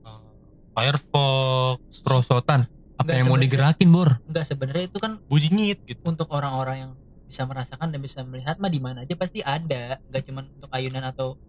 eh, 0.05 0.31
firefox 0.73 1.93
Prosotan. 2.03 2.67
Apa 2.99 3.09
Nggak 3.09 3.17
yang 3.17 3.27
mau 3.31 3.39
digerakin, 3.39 3.89
Bor? 3.89 4.09
Enggak 4.27 4.45
sebenarnya 4.51 4.85
itu 4.91 4.97
kan 4.99 5.17
bunyinyit 5.31 5.79
gitu 5.87 6.03
untuk 6.05 6.29
orang-orang 6.29 6.77
yang 6.87 6.91
bisa 7.25 7.49
merasakan 7.49 7.89
dan 7.89 7.99
bisa 8.03 8.21
melihat 8.21 8.61
mah 8.61 8.69
di 8.69 8.77
mana 8.77 9.07
aja 9.07 9.15
pasti 9.17 9.41
ada. 9.41 9.97
Gak 10.13 10.29
cuma 10.29 10.45
untuk 10.45 10.69
ayunan 10.69 11.01
atau 11.01 11.39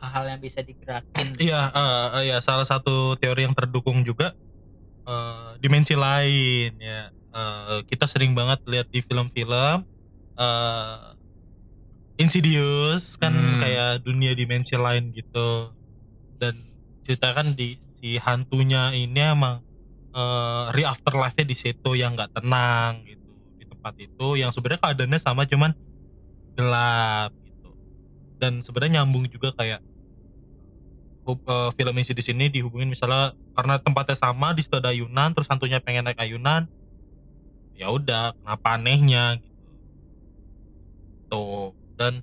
hal-hal 0.00 0.36
yang 0.36 0.40
bisa 0.40 0.64
digerakin. 0.64 1.36
Iya, 1.36 1.60
eh, 1.74 2.06
eh, 2.16 2.24
ya 2.32 2.38
salah 2.40 2.64
satu 2.64 3.18
teori 3.20 3.44
yang 3.44 3.52
terdukung 3.52 4.00
juga 4.06 4.32
eh, 5.04 5.50
dimensi 5.60 5.92
lain 5.92 6.72
ya. 6.80 7.12
Eh, 7.12 7.78
kita 7.90 8.08
sering 8.08 8.32
banget 8.32 8.64
lihat 8.64 8.88
di 8.88 9.04
film-film 9.04 9.84
eh 10.36 11.15
Insidious 12.16 13.20
kan 13.20 13.32
Hmm. 13.32 13.60
kayak 13.60 14.00
dunia 14.00 14.32
dimensi 14.32 14.72
lain 14.76 15.12
gitu. 15.12 15.72
Dan 16.40 16.64
ceritakan 17.04 17.52
di 17.52 17.76
si 17.96 18.16
hantunya 18.16 18.92
ini 18.92 19.20
emang 19.20 19.60
eh 20.16 20.64
re 20.72 20.82
afterlife-nya 20.88 21.44
di 21.44 21.56
situ 21.56 21.92
yang 21.92 22.16
nggak 22.16 22.40
tenang 22.40 23.04
gitu 23.04 23.28
di 23.60 23.64
tempat 23.68 23.94
itu 24.00 24.28
yang 24.40 24.48
sebenarnya 24.48 24.80
keadaannya 24.80 25.20
sama 25.20 25.44
cuman 25.44 25.76
gelap 26.56 27.36
gitu. 27.44 27.68
Dan 28.40 28.64
sebenarnya 28.64 29.04
nyambung 29.04 29.28
juga 29.28 29.52
kayak 29.52 29.84
eh, 31.26 31.70
film 31.76 31.94
isi 32.00 32.12
di 32.16 32.24
sini 32.24 32.48
dihubungin 32.48 32.88
misalnya 32.88 33.36
karena 33.52 33.76
tempatnya 33.76 34.16
sama 34.16 34.56
di 34.56 34.64
situ 34.64 34.78
ada 34.80 34.88
ayunan 34.94 35.36
terus 35.36 35.50
hantunya 35.52 35.82
pengen 35.84 36.06
naik 36.08 36.16
ayunan 36.16 36.64
ya 37.76 37.92
udah 37.92 38.32
kenapa 38.40 38.68
anehnya 38.80 39.36
gitu 39.36 39.60
tuh 41.28 41.76
dan 41.96 42.20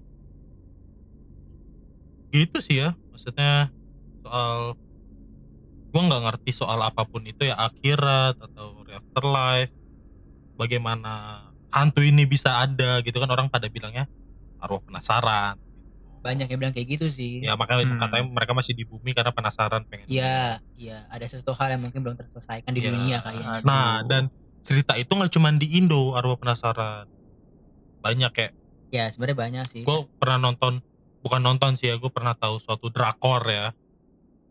gitu 2.30 2.58
sih 2.60 2.82
ya 2.82 2.98
maksudnya 3.14 3.70
soal 4.26 4.74
gua 5.94 6.02
nggak 6.10 6.24
ngerti 6.26 6.52
soal 6.52 6.82
apa 6.82 7.06
pun 7.06 7.22
itu 7.22 7.46
ya 7.46 7.54
akhirat 7.54 8.42
atau 8.42 8.82
afterlife 8.90 9.70
bagaimana 10.58 11.46
hantu 11.70 12.02
ini 12.02 12.26
bisa 12.26 12.62
ada 12.62 13.02
gitu 13.02 13.18
kan 13.18 13.30
orang 13.30 13.50
pada 13.50 13.70
bilangnya 13.70 14.10
arwah 14.58 14.82
penasaran 14.82 15.58
banyak 16.24 16.48
yang 16.48 16.60
bilang 16.62 16.74
kayak 16.74 16.88
gitu 16.88 17.12
sih 17.12 17.44
ya 17.44 17.54
makanya 17.54 17.84
Hmm. 17.86 18.00
katanya 18.00 18.26
mereka 18.32 18.54
masih 18.56 18.74
di 18.74 18.88
bumi 18.88 19.12
karena 19.12 19.30
penasaran 19.30 19.84
pengen 19.84 20.08
Iya, 20.08 20.64
iya, 20.74 21.04
ada 21.12 21.26
sesuatu 21.28 21.52
hal 21.54 21.76
yang 21.76 21.84
mungkin 21.84 22.00
belum 22.00 22.16
terselesaikan 22.16 22.72
di 22.72 22.80
Iya. 22.80 22.90
dunia 22.90 23.18
kayaknya. 23.20 23.60
nah 23.62 24.02
dan 24.08 24.32
cerita 24.64 24.96
itu 24.96 25.12
nggak 25.12 25.30
cuma 25.30 25.52
di 25.52 25.68
Indo 25.76 26.16
arwah 26.16 26.40
penasaran 26.40 27.06
banyak 28.00 28.32
kayak 28.32 28.56
Ya, 28.94 29.10
sebenarnya 29.10 29.38
banyak 29.38 29.66
sih. 29.74 29.82
gue 29.82 29.98
pernah 30.22 30.38
nonton 30.38 30.86
bukan 31.26 31.42
nonton 31.42 31.74
sih 31.74 31.90
ya 31.90 31.98
gue 31.98 32.12
pernah 32.14 32.38
tahu 32.38 32.62
suatu 32.62 32.94
drakor 32.94 33.42
ya 33.48 33.74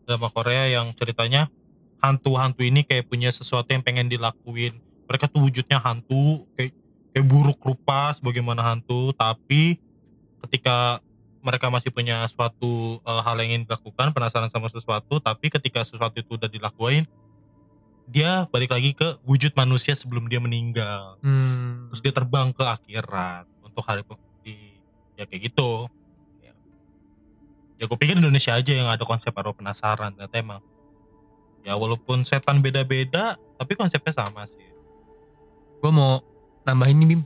drama 0.03 0.27
Korea 0.27 0.67
yang 0.67 0.91
ceritanya 0.93 1.47
hantu-hantu 1.97 2.59
ini 2.59 2.83
kayak 2.83 3.07
punya 3.07 3.31
sesuatu 3.31 3.71
yang 3.71 3.79
pengen 3.79 4.11
dilakuin 4.11 4.75
mereka 5.07 5.31
tuh 5.31 5.47
wujudnya 5.47 5.79
hantu 5.79 6.43
kayak 6.57 6.75
kayak 7.13 7.23
buruk 7.23 7.61
rupa 7.61 8.11
sebagaimana 8.17 8.59
hantu 8.59 9.15
tapi 9.15 9.79
ketika 10.43 10.99
mereka 11.39 11.69
masih 11.69 11.93
punya 11.93 12.25
suatu 12.27 12.99
eh, 12.99 13.21
hal 13.21 13.37
yang 13.39 13.55
ingin 13.55 13.63
dilakukan 13.63 14.11
penasaran 14.11 14.51
sama 14.51 14.67
sesuatu 14.67 15.21
tapi 15.21 15.47
ketika 15.47 15.85
sesuatu 15.87 16.19
itu 16.19 16.35
udah 16.35 16.49
dilakuin 16.49 17.07
dia 18.03 18.49
balik 18.51 18.75
lagi 18.75 18.91
ke 18.91 19.15
wujud 19.23 19.55
manusia 19.55 19.95
sebelum 19.95 20.27
dia 20.27 20.43
meninggal 20.43 21.15
Hmm. 21.23 21.87
terus 21.87 22.01
dia 22.01 22.11
terbang 22.11 22.51
ke 22.51 22.65
akhirat 22.65 23.47
untuk 23.63 23.85
hari 23.85 24.03
ya 25.23 25.25
kayak 25.31 25.41
gitu. 25.49 25.87
Ya 27.79 27.89
gue 27.89 27.97
pikir 27.99 28.15
Indonesia 28.15 28.53
aja 28.53 28.71
yang 28.71 28.87
ada 28.87 29.03
konsep 29.03 29.33
arwah 29.33 29.55
penasaran. 29.55 30.13
Ternyata 30.15 30.35
emang 30.39 30.61
ya 31.63 31.79
walaupun 31.79 32.27
setan 32.27 32.59
beda-beda 32.59 33.39
tapi 33.59 33.73
konsepnya 33.75 34.13
sama 34.13 34.43
sih. 34.47 34.63
Gue 35.83 35.91
mau 35.91 36.23
nambahin 36.63 36.95
nih 36.99 37.07
Bim. 37.15 37.21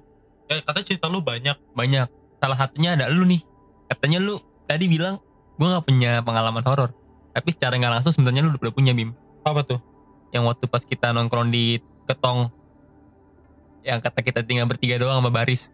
Ya 0.50 0.64
katanya 0.64 0.86
cerita 0.90 1.06
lu 1.12 1.22
banyak. 1.22 1.58
Banyak. 1.78 2.08
Salah 2.42 2.58
satunya 2.58 2.98
ada 2.98 3.06
lu 3.12 3.26
nih. 3.26 3.42
Katanya 3.86 4.18
lu 4.18 4.42
tadi 4.66 4.90
bilang 4.90 5.22
gue 5.58 5.68
nggak 5.68 5.86
punya 5.86 6.12
pengalaman 6.26 6.66
horor. 6.66 6.90
Tapi 7.38 7.50
secara 7.54 7.78
nggak 7.78 8.02
langsung 8.02 8.14
sebenarnya 8.18 8.50
lu 8.50 8.58
udah 8.58 8.74
punya 8.74 8.98
Bim. 8.98 9.14
Apa 9.46 9.62
tuh? 9.62 9.78
Yang 10.34 10.44
waktu 10.54 10.66
pas 10.66 10.82
kita 10.82 11.14
nongkrong 11.14 11.54
di 11.54 11.78
ketong. 12.10 12.50
Yang 13.86 14.00
kata 14.10 14.20
kita 14.26 14.40
tinggal 14.42 14.66
bertiga 14.66 14.98
doang 14.98 15.22
sama 15.22 15.30
baris. 15.30 15.70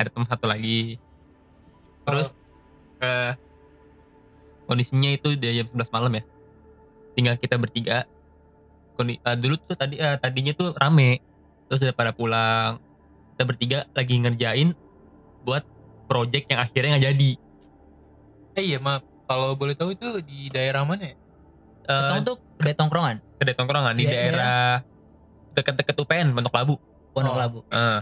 Ada 0.00 0.08
teman 0.08 0.24
satu 0.24 0.48
lagi. 0.48 0.96
Terus 2.08 2.32
eh, 2.98 3.36
kondisinya 4.64 5.10
itu 5.12 5.36
dia 5.36 5.52
jam 5.52 5.68
11 5.68 5.92
malam 5.92 6.12
ya. 6.16 6.22
Tinggal 7.12 7.34
kita 7.36 7.60
bertiga. 7.60 8.08
Kondi, 8.96 9.20
eh, 9.20 9.36
dulu 9.36 9.60
tuh 9.60 9.76
tadi 9.76 10.00
eh, 10.00 10.16
tadinya 10.16 10.56
tuh 10.56 10.72
rame. 10.72 11.20
Terus 11.68 11.84
udah 11.84 11.94
pada 11.94 12.10
pulang. 12.10 12.80
Kita 13.36 13.42
bertiga 13.44 13.78
lagi 13.92 14.14
ngerjain 14.16 14.72
buat 15.44 15.64
project 16.08 16.48
yang 16.48 16.60
akhirnya 16.60 16.96
nggak 16.96 17.04
jadi. 17.14 17.30
Eh 18.58 18.64
iya 18.66 18.78
maaf, 18.82 19.06
kalau 19.24 19.54
boleh 19.54 19.78
tahu 19.78 19.94
itu 19.94 20.20
di 20.20 20.50
daerah 20.50 20.82
mana 20.82 21.14
ya? 21.14 21.16
Eh, 21.86 22.00
Ketong 22.02 22.22
tuh 22.26 22.36
kedai 22.58 22.74
tongkrongan, 22.76 23.16
kedai 23.38 23.54
tongkrongan 23.56 23.94
di 23.94 24.04
Iya, 24.04 24.12
daerah 24.12 24.64
deket-deket 25.54 25.96
UPN 25.96 26.34
Pondok 26.34 26.54
Labu. 26.54 26.74
Pondok 27.14 27.34
Oh. 27.34 27.38
Labu. 27.38 27.58
Eh. 27.70 27.98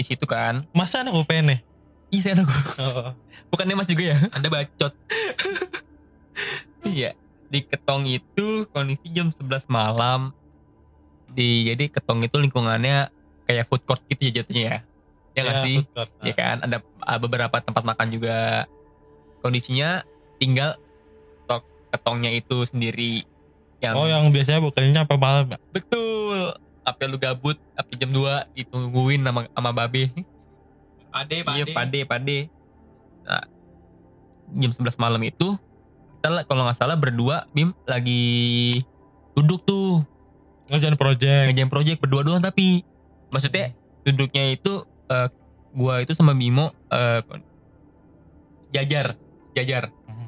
Di 0.00 0.04
situ 0.08 0.24
kan. 0.24 0.64
Masa 0.72 1.04
anak 1.04 1.12
UPN 1.12 1.52
ya 1.52 1.58
iya 2.10 2.20
saya 2.22 2.32
anak 2.42 2.48
bukannya 3.48 3.74
mas 3.78 3.88
juga 3.88 4.04
ya? 4.14 4.18
Anda 4.34 4.48
bacot. 4.50 4.92
iya 6.94 7.14
di 7.50 7.66
ketong 7.66 8.06
itu 8.06 8.66
kondisi 8.70 9.06
jam 9.14 9.30
11 9.34 9.70
malam. 9.70 10.34
Di 11.30 11.70
jadi 11.70 11.90
ketong 11.90 12.26
itu 12.26 12.36
lingkungannya 12.42 13.10
kayak 13.46 13.66
food 13.70 13.82
court 13.86 14.02
gitu 14.10 14.30
ya 14.30 14.42
jatuhnya 14.42 14.62
ya? 14.62 14.78
Ya 15.34 15.40
nggak 15.46 15.58
sih? 15.62 15.76
food 15.82 15.94
court. 15.94 16.10
ya 16.26 16.34
kan? 16.34 16.56
Ada 16.66 16.76
uh, 16.82 17.18
beberapa 17.22 17.56
tempat 17.62 17.82
makan 17.86 18.10
juga. 18.10 18.66
Kondisinya 19.40 20.04
tinggal 20.36 20.76
ketongnya 21.90 22.30
itu 22.30 22.62
sendiri. 22.66 23.26
Yang 23.80 23.94
oh 23.96 24.06
yang 24.06 24.28
biasanya 24.30 24.60
bukannya 24.62 25.00
apa 25.00 25.16
malam 25.16 25.46
ya? 25.56 25.58
Betul 25.72 26.54
apa 26.90 27.06
lu 27.06 27.16
gabut 27.16 27.56
apa 27.78 27.90
jam 27.96 28.10
2 28.10 28.54
ditungguin 28.58 29.22
sama 29.22 29.46
sama 29.50 29.70
babe. 29.70 30.10
Pade, 31.10 31.42
pade. 31.42 31.56
iya 31.58 31.64
pade. 31.70 32.00
pade 32.06 32.38
nah, 33.26 33.44
jam 34.54 34.70
11 34.70 34.94
malam 34.98 35.22
itu 35.26 35.58
kita 36.20 36.44
kalau 36.46 36.68
nggak 36.68 36.78
salah 36.78 36.98
berdua 36.98 37.48
bim 37.54 37.72
lagi 37.88 38.82
duduk 39.38 39.64
tuh. 39.64 40.04
Ngerjain 40.70 40.94
project. 40.94 41.50
Ngerjain 41.50 41.70
project 41.72 41.98
berdua 41.98 42.22
doang 42.22 42.42
tapi. 42.44 42.86
Maksudnya 43.32 43.74
duduknya 44.04 44.54
itu 44.54 44.86
eh, 45.10 45.28
gua 45.74 46.02
itu 46.02 46.12
sama 46.14 46.34
Bimo 46.34 46.74
eh, 46.90 47.22
jajar 48.70 49.18
jajar. 49.54 49.90
Mhm. 50.06 50.26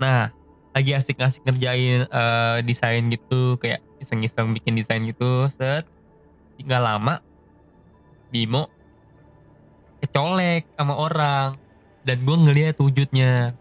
nah 0.00 0.32
lagi 0.74 0.90
asik-asik 0.96 1.46
ngerjain 1.46 2.08
eh, 2.08 2.56
desain 2.66 3.04
gitu 3.12 3.60
kayak 3.60 3.84
iseng-iseng 4.02 4.50
bikin 4.56 4.74
desain 4.74 5.04
gitu 5.06 5.46
set 5.54 5.86
nggak 6.62 6.82
lama 6.82 7.18
Bimo 8.34 8.66
kecolek 10.04 10.68
sama 10.76 10.94
orang. 11.00 11.56
Dan 12.04 12.20
gua 12.28 12.36
ngeliat 12.36 12.76
wujudnya. 12.76 13.56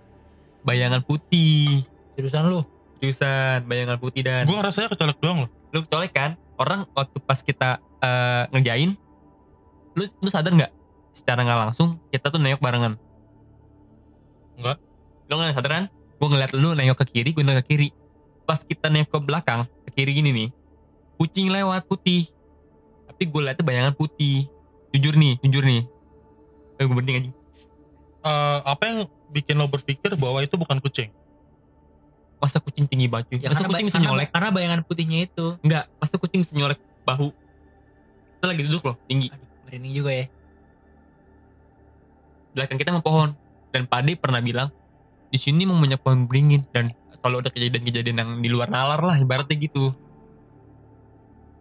Bayangan 0.67 0.99
putih. 1.01 1.87
Jurusan 2.19 2.51
lu. 2.51 2.61
seriusan 3.03 3.67
bayangan 3.67 3.99
putih 3.99 4.23
dan 4.23 4.47
gue 4.47 4.55
ngerasanya 4.55 4.95
kecolek 4.95 5.19
doang 5.19 5.43
loh. 5.43 5.51
Lu 5.75 5.83
colek 5.83 6.15
kan? 6.15 6.39
Orang 6.55 6.87
waktu 6.95 7.19
pas 7.19 7.35
kita 7.43 7.83
eh, 7.99 8.47
ngerjain 8.55 8.95
lu 9.99 10.07
lu 10.23 10.29
sadar 10.31 10.55
nggak? 10.55 10.71
Secara 11.11 11.43
nggak 11.43 11.59
langsung 11.67 11.99
kita 12.15 12.31
tuh 12.31 12.39
nengok 12.39 12.63
barengan. 12.63 12.95
Nggak. 14.55 14.77
lu 15.27 15.33
nggak 15.35 15.51
sadar 15.51 15.71
kan? 15.83 15.85
Gue 15.91 16.27
ngeliat 16.31 16.55
lu 16.55 16.71
nengok 16.79 17.03
ke 17.03 17.05
kiri 17.19 17.35
gue 17.35 17.43
nengok 17.43 17.67
ke 17.67 17.75
kiri. 17.75 17.87
Pas 18.47 18.63
kita 18.63 18.87
nengok 18.87 19.11
ke 19.11 19.19
belakang 19.19 19.67
ke 19.83 19.89
kiri 19.99 20.15
gini 20.15 20.31
nih 20.31 20.49
kucing 21.19 21.51
lewat 21.51 21.83
putih 21.87 22.31
tapi 23.23 23.31
gue 23.31 23.41
liatnya 23.47 23.63
bayangan 23.63 23.93
putih. 23.95 24.51
Jujur 24.91 25.15
nih 25.15 25.39
jujur 25.39 25.63
nih. 25.63 25.87
Eh, 26.75 26.83
gue 26.83 26.91
mending 26.91 27.15
anjing. 27.23 27.35
Eh, 28.19 28.59
apa 28.67 28.83
yang 28.83 28.97
bikin 29.31 29.55
lo 29.55 29.71
berpikir 29.71 30.11
bahwa 30.19 30.43
itu 30.43 30.59
bukan 30.59 30.83
kucing? 30.83 31.07
Masa 32.43 32.59
kucing 32.59 32.83
tinggi 32.83 33.07
banget 33.07 33.31
cuy? 33.31 33.39
Ya, 33.39 33.47
masa 33.47 33.63
kucing 33.63 33.87
bisa 33.87 34.03
karena, 34.03 34.11
nyolek. 34.11 34.27
karena 34.35 34.49
bayangan 34.51 34.79
putihnya 34.83 35.23
itu. 35.23 35.55
enggak 35.63 35.87
masa 36.03 36.19
kucing 36.19 36.43
bisa 36.43 36.51
nyolek 36.51 36.83
bahu. 37.07 37.31
Kita 37.31 38.45
lagi 38.51 38.61
duduk 38.67 38.83
loh 38.91 38.99
tinggi. 39.07 39.31
Aduh, 39.31 39.47
merinding 39.71 39.93
juga 39.95 40.11
ya. 40.11 40.25
belakang 42.51 42.75
kita 42.75 42.91
sama 42.91 42.99
pohon. 42.99 43.29
Dan 43.71 43.87
Pade 43.87 44.19
pernah 44.19 44.43
bilang 44.43 44.67
di 45.31 45.39
sini 45.39 45.63
mau 45.63 45.79
banyak 45.79 46.03
pohon 46.03 46.27
beringin. 46.27 46.67
Dan 46.75 46.91
kalau 47.23 47.39
ada 47.39 47.47
kejadian-kejadian 47.47 48.19
yang 48.19 48.31
di 48.43 48.51
luar 48.51 48.67
nalar 48.67 48.99
lah 48.99 49.15
ibaratnya 49.15 49.55
gitu 49.55 49.95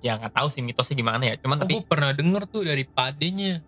ya 0.02 0.18
nggak 0.18 0.32
tahu 0.32 0.48
sih 0.48 0.60
mitosnya 0.60 0.94
gimana 0.94 1.22
ya 1.24 1.34
cuman 1.38 1.56
Oh, 1.56 1.60
tapi 1.62 1.72
gue 1.72 1.86
pernah 1.86 2.10
denger 2.10 2.42
tuh 2.46 2.62
dari 2.62 2.82
padenya. 2.84 3.62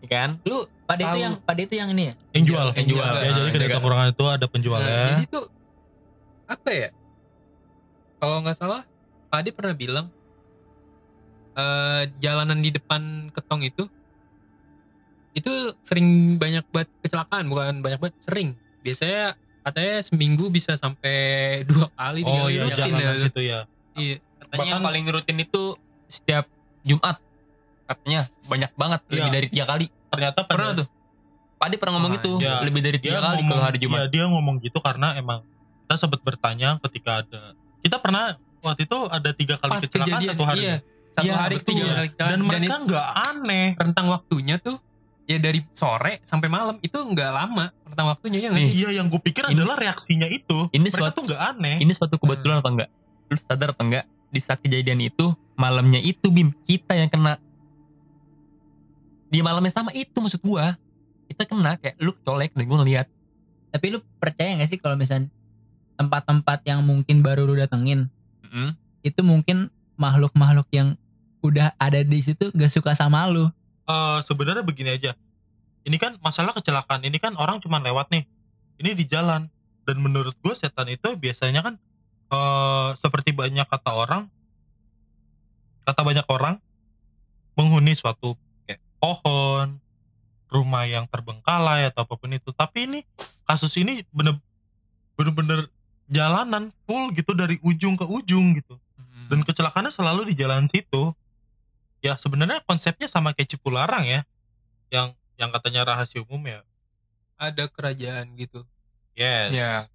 ya 0.00 0.08
kan 0.08 0.30
Lu 0.42 0.64
pada 0.86 1.02
itu 1.04 1.18
yang 1.18 1.34
pada 1.38 1.60
itu 1.60 1.74
yang 1.74 1.90
ini 1.90 2.08
ya? 2.08 2.14
yang 2.32 2.44
jual 2.46 2.66
yang 2.72 2.88
jual. 2.88 3.12
ya 3.12 3.28
jadi 3.28 3.40
Ah, 3.40 3.50
kedai 3.50 3.60
iya 3.60 3.68
kan? 3.68 3.76
tongkrongan 3.76 4.08
itu 4.08 4.24
ada 4.24 4.38
Nah, 4.38 4.48
penjualnya 4.48 4.94
jadi 5.12 5.24
tuh 5.26 5.44
apa 6.46 6.68
ya? 6.70 6.88
Kalau 8.16 8.36
nggak 8.40 8.54
salah, 8.54 8.82
Pade 9.26 9.50
pernah 9.50 9.72
bilang 9.72 10.06
eh 11.52 12.02
jalanan 12.18 12.58
di 12.58 12.70
depan 12.70 13.02
ketong 13.30 13.62
itu 13.62 13.84
itu 15.30 15.52
sering 15.80 16.08
banyak 16.36 16.66
banget 16.68 16.90
kecelakaan, 17.00 17.46
bukan 17.46 17.78
banyak 17.80 17.98
banget, 17.98 18.16
sering. 18.18 18.50
Biasanya 18.80 19.34
katanya 19.60 19.94
seminggu 20.00 20.48
bisa 20.48 20.74
sampai 20.74 21.16
dua 21.62 21.86
kali 21.92 22.24
oh 22.24 22.48
iya 22.48 22.66
jalanan 22.70 23.14
ya. 23.14 23.20
situ 23.20 23.40
ya 23.42 23.60
Iya. 23.92 24.16
Katanya 24.40 24.56
Bahkan- 24.56 24.70
yang 24.70 24.80
paling 24.82 25.04
rutin 25.06 25.38
itu 25.38 25.62
setiap 26.06 26.44
Jumat 26.80 27.16
katanya 27.84 28.20
banyak 28.44 28.70
banget 28.72 29.00
lebih 29.06 29.20
Iya. 29.20 29.32
dari 29.32 29.46
tiga 29.48 29.64
kali 29.66 29.84
ternyata 30.06 30.40
Pernah 30.42 30.72
tuh. 30.76 30.88
Pade 31.56 31.76
pernah 31.76 31.92
ngomong 31.94 32.10
Ah, 32.10 32.16
gitu 32.16 32.32
iya. 32.38 32.54
lebih 32.60 32.80
dari 32.80 32.98
tiga 32.98 33.20
kali 33.20 33.36
ngomong 33.38 33.50
kalau 33.50 33.64
hari 33.64 33.78
Jumat 33.78 33.98
iya, 33.98 34.06
dia 34.08 34.24
ngomong 34.26 34.56
gitu 34.58 34.78
karena 34.78 35.12
emang 35.14 35.44
kita 35.82 35.94
sempat 35.98 36.20
bertanya 36.20 36.80
ketika 36.80 37.20
ada 37.20 37.42
kita 37.78 37.96
pernah 37.96 38.32
waktu 38.58 38.84
itu 38.84 38.98
ada 39.06 39.30
tiga 39.30 39.54
kali 39.56 39.70
Pas 39.70 39.82
kecelakaan 39.82 40.08
kejadian, 40.18 40.30
satu 40.30 40.44
hari 40.44 40.62
iya. 40.62 40.76
Satu 41.10 41.26
Iya, 41.26 41.34
hari 41.36 41.56
betul. 41.56 41.68
tiga 41.74 41.84
kali 41.90 42.08
kecelakaan. 42.08 42.30
dan 42.30 42.40
mereka 42.40 42.74
nggak 42.80 43.06
aneh 43.26 43.66
rentang 43.76 44.06
waktunya 44.08 44.56
tuh 44.56 44.76
ya 45.26 45.36
dari 45.36 45.60
sore 45.70 46.22
sampai 46.22 46.48
malam 46.48 46.78
itu 46.80 46.96
nggak 46.96 47.30
lama 47.30 47.74
rentang 47.84 48.06
waktunya 48.08 48.38
ya 48.40 48.48
nggak 48.48 48.56
Nih. 48.56 48.66
sih? 48.66 48.76
iya 48.76 48.90
yang 48.94 49.06
gue 49.06 49.20
pikir 49.20 49.42
Ini- 49.44 49.52
adalah 49.52 49.76
reaksinya 49.76 50.26
itu 50.26 50.58
ini 50.70 50.86
mereka 50.86 50.96
suatu 50.96 51.12
tuh 51.12 51.22
nggak 51.28 51.40
aneh 51.50 51.76
ini 51.78 51.92
suatu 51.92 52.14
kebetulan 52.16 52.58
apa 52.58 52.68
enggak 52.68 52.88
lu 53.26 53.36
sadar 53.36 53.68
apa 53.70 53.82
enggak 53.84 54.04
di 54.30 54.40
saat 54.40 54.62
kejadian 54.62 55.02
itu 55.02 55.34
malamnya 55.58 55.98
itu 56.00 56.30
bim 56.30 56.54
kita 56.64 56.96
yang 56.96 57.10
kena 57.10 57.36
di 59.30 59.38
malamnya 59.44 59.70
sama 59.70 59.90
itu 59.94 60.14
maksud 60.18 60.42
gua 60.42 60.74
kita 61.30 61.46
kena 61.46 61.78
kayak 61.78 61.98
lu 62.02 62.14
colek 62.22 62.54
dan 62.54 62.66
gua 62.66 62.82
ngeliat 62.82 63.06
Tapi 63.70 63.86
lu 63.94 64.02
percaya 64.18 64.58
gak 64.58 64.66
sih 64.66 64.82
kalau 64.82 64.98
misalnya 64.98 65.30
tempat-tempat 65.94 66.66
yang 66.66 66.82
mungkin 66.82 67.22
baru 67.22 67.46
lu 67.46 67.54
datengin 67.54 68.10
Mm-mm. 68.42 68.74
itu 69.06 69.22
mungkin 69.22 69.70
makhluk-makhluk 69.94 70.66
yang 70.74 70.98
udah 71.38 71.70
ada 71.78 72.02
di 72.02 72.18
situ 72.18 72.50
gak 72.50 72.72
suka 72.72 72.98
sama 72.98 73.30
lu 73.30 73.46
Eh, 73.90 74.18
sebenarnya 74.22 74.62
begini 74.62 74.94
aja. 74.94 75.18
Ini 75.82 75.96
kan 75.98 76.14
masalah 76.22 76.54
kecelakaan 76.54 77.02
ini 77.02 77.18
kan 77.18 77.34
orang 77.34 77.58
cuma 77.58 77.82
lewat 77.82 78.12
nih. 78.14 78.22
Ini 78.78 78.94
di 78.94 79.04
jalan. 79.08 79.50
Dan 79.82 79.98
menurut 79.98 80.36
gue 80.38 80.54
setan 80.54 80.86
itu 80.86 81.16
biasanya 81.18 81.66
kan 81.66 81.74
eh 82.30 82.88
seperti 82.98 83.34
banyak 83.34 83.66
kata 83.66 83.90
orang, 83.90 84.22
kata 85.84 86.00
banyak 86.06 86.26
orang 86.30 86.62
menghuni 87.58 87.98
suatu 87.98 88.38
kayak 88.64 88.80
pohon, 89.02 89.82
rumah 90.50 90.84
yang 90.86 91.06
terbengkalai 91.06 91.86
atau 91.90 92.06
apa 92.06 92.14
pun 92.14 92.30
itu. 92.34 92.50
Tapi 92.54 92.86
ini 92.86 93.00
kasus 93.46 93.74
ini 93.78 94.06
bener 94.14 94.38
bener-bener 95.18 95.70
jalanan 96.10 96.74
full 96.86 97.14
gitu 97.14 97.34
dari 97.34 97.58
ujung 97.62 97.94
ke 97.94 98.06
ujung 98.06 98.58
gitu. 98.58 98.78
Dan 99.30 99.46
kecelakaannya 99.46 99.94
selalu 99.94 100.34
di 100.34 100.34
jalan 100.34 100.66
situ. 100.66 101.14
Ya 102.02 102.18
sebenarnya 102.18 102.64
konsepnya 102.66 103.06
sama 103.06 103.30
kayak 103.30 103.54
Cipularang 103.54 104.02
ya 104.08 104.26
yang 104.90 105.14
yang 105.38 105.54
katanya 105.54 105.94
rahasia 105.94 106.26
umum 106.26 106.42
ya. 106.50 106.66
Ada 107.38 107.70
kerajaan 107.70 108.34
gitu. 108.36 108.66
Yes. 109.14 109.54
Ya. 109.54 109.86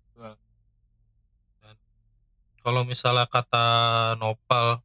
Kalau 2.66 2.82
misalnya 2.82 3.30
kata 3.30 3.66
Nopal 4.18 4.82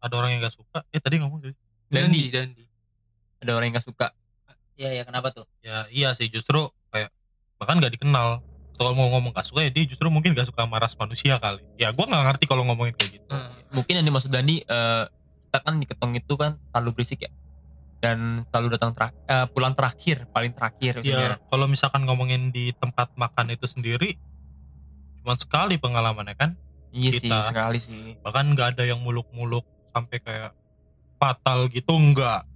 ada 0.00 0.14
orang 0.16 0.32
yang 0.32 0.40
gak 0.40 0.56
suka? 0.56 0.80
Eh 0.88 1.00
tadi 1.04 1.20
ngomong 1.20 1.44
sih? 1.44 1.52
Dandi. 1.92 2.32
Dandi 2.32 2.64
ada 3.44 3.52
orang 3.52 3.68
yang 3.68 3.76
gak 3.76 3.84
suka. 3.84 4.16
Iya 4.80 4.96
ya 4.96 5.02
kenapa 5.04 5.36
tuh? 5.36 5.44
Ya 5.60 5.84
iya 5.92 6.16
sih 6.16 6.32
justru 6.32 6.72
kayak 6.88 7.12
bahkan 7.60 7.76
gak 7.84 7.92
dikenal. 7.92 8.40
Atau 8.72 8.88
kalau 8.88 8.92
mau 8.96 9.08
ngomong 9.12 9.36
gak 9.36 9.44
suka 9.44 9.68
ya 9.68 9.70
dia 9.72 9.84
justru 9.84 10.08
mungkin 10.08 10.32
gak 10.32 10.48
suka 10.48 10.64
sama 10.64 10.80
ras 10.80 10.96
manusia 10.96 11.36
kali. 11.36 11.60
Ya 11.76 11.92
gua 11.92 12.08
nggak 12.08 12.24
ngerti 12.32 12.44
kalau 12.48 12.64
ngomongin 12.64 12.96
kayak 12.96 13.20
gitu. 13.20 13.28
Hmm. 13.28 13.52
mungkin 13.76 14.00
yang 14.00 14.06
dimaksud 14.08 14.32
Dandi 14.32 14.64
eh, 14.64 15.04
kita 15.48 15.58
kan 15.60 15.76
di 15.76 15.84
ketong 15.84 16.12
itu 16.16 16.34
kan 16.40 16.56
selalu 16.72 16.96
berisik 16.96 17.28
ya. 17.28 17.32
Dan 18.00 18.44
selalu 18.48 18.76
datang 18.76 18.96
terak- 18.96 19.16
eh, 19.28 19.46
pulang 19.52 19.76
terakhir 19.76 20.24
paling 20.32 20.52
terakhir 20.56 21.04
ya 21.04 21.36
kalau 21.52 21.68
misalkan 21.68 22.04
ngomongin 22.04 22.52
di 22.52 22.72
tempat 22.76 23.12
makan 23.16 23.52
itu 23.52 23.64
sendiri 23.68 24.16
cuma 25.26 25.34
sekali 25.34 25.74
pengalamannya 25.74 26.38
kan 26.38 26.54
iya 26.94 27.10
sih 27.18 27.26
kita- 27.26 27.50
sekali 27.50 27.82
sih. 27.82 28.14
Bahkan 28.22 28.54
nggak 28.54 28.78
ada 28.78 28.86
yang 28.86 29.02
muluk-muluk 29.02 29.66
sampai 29.90 30.22
kayak 30.22 30.54
fatal 31.18 31.66
gitu 31.66 31.90
enggak 31.98 32.46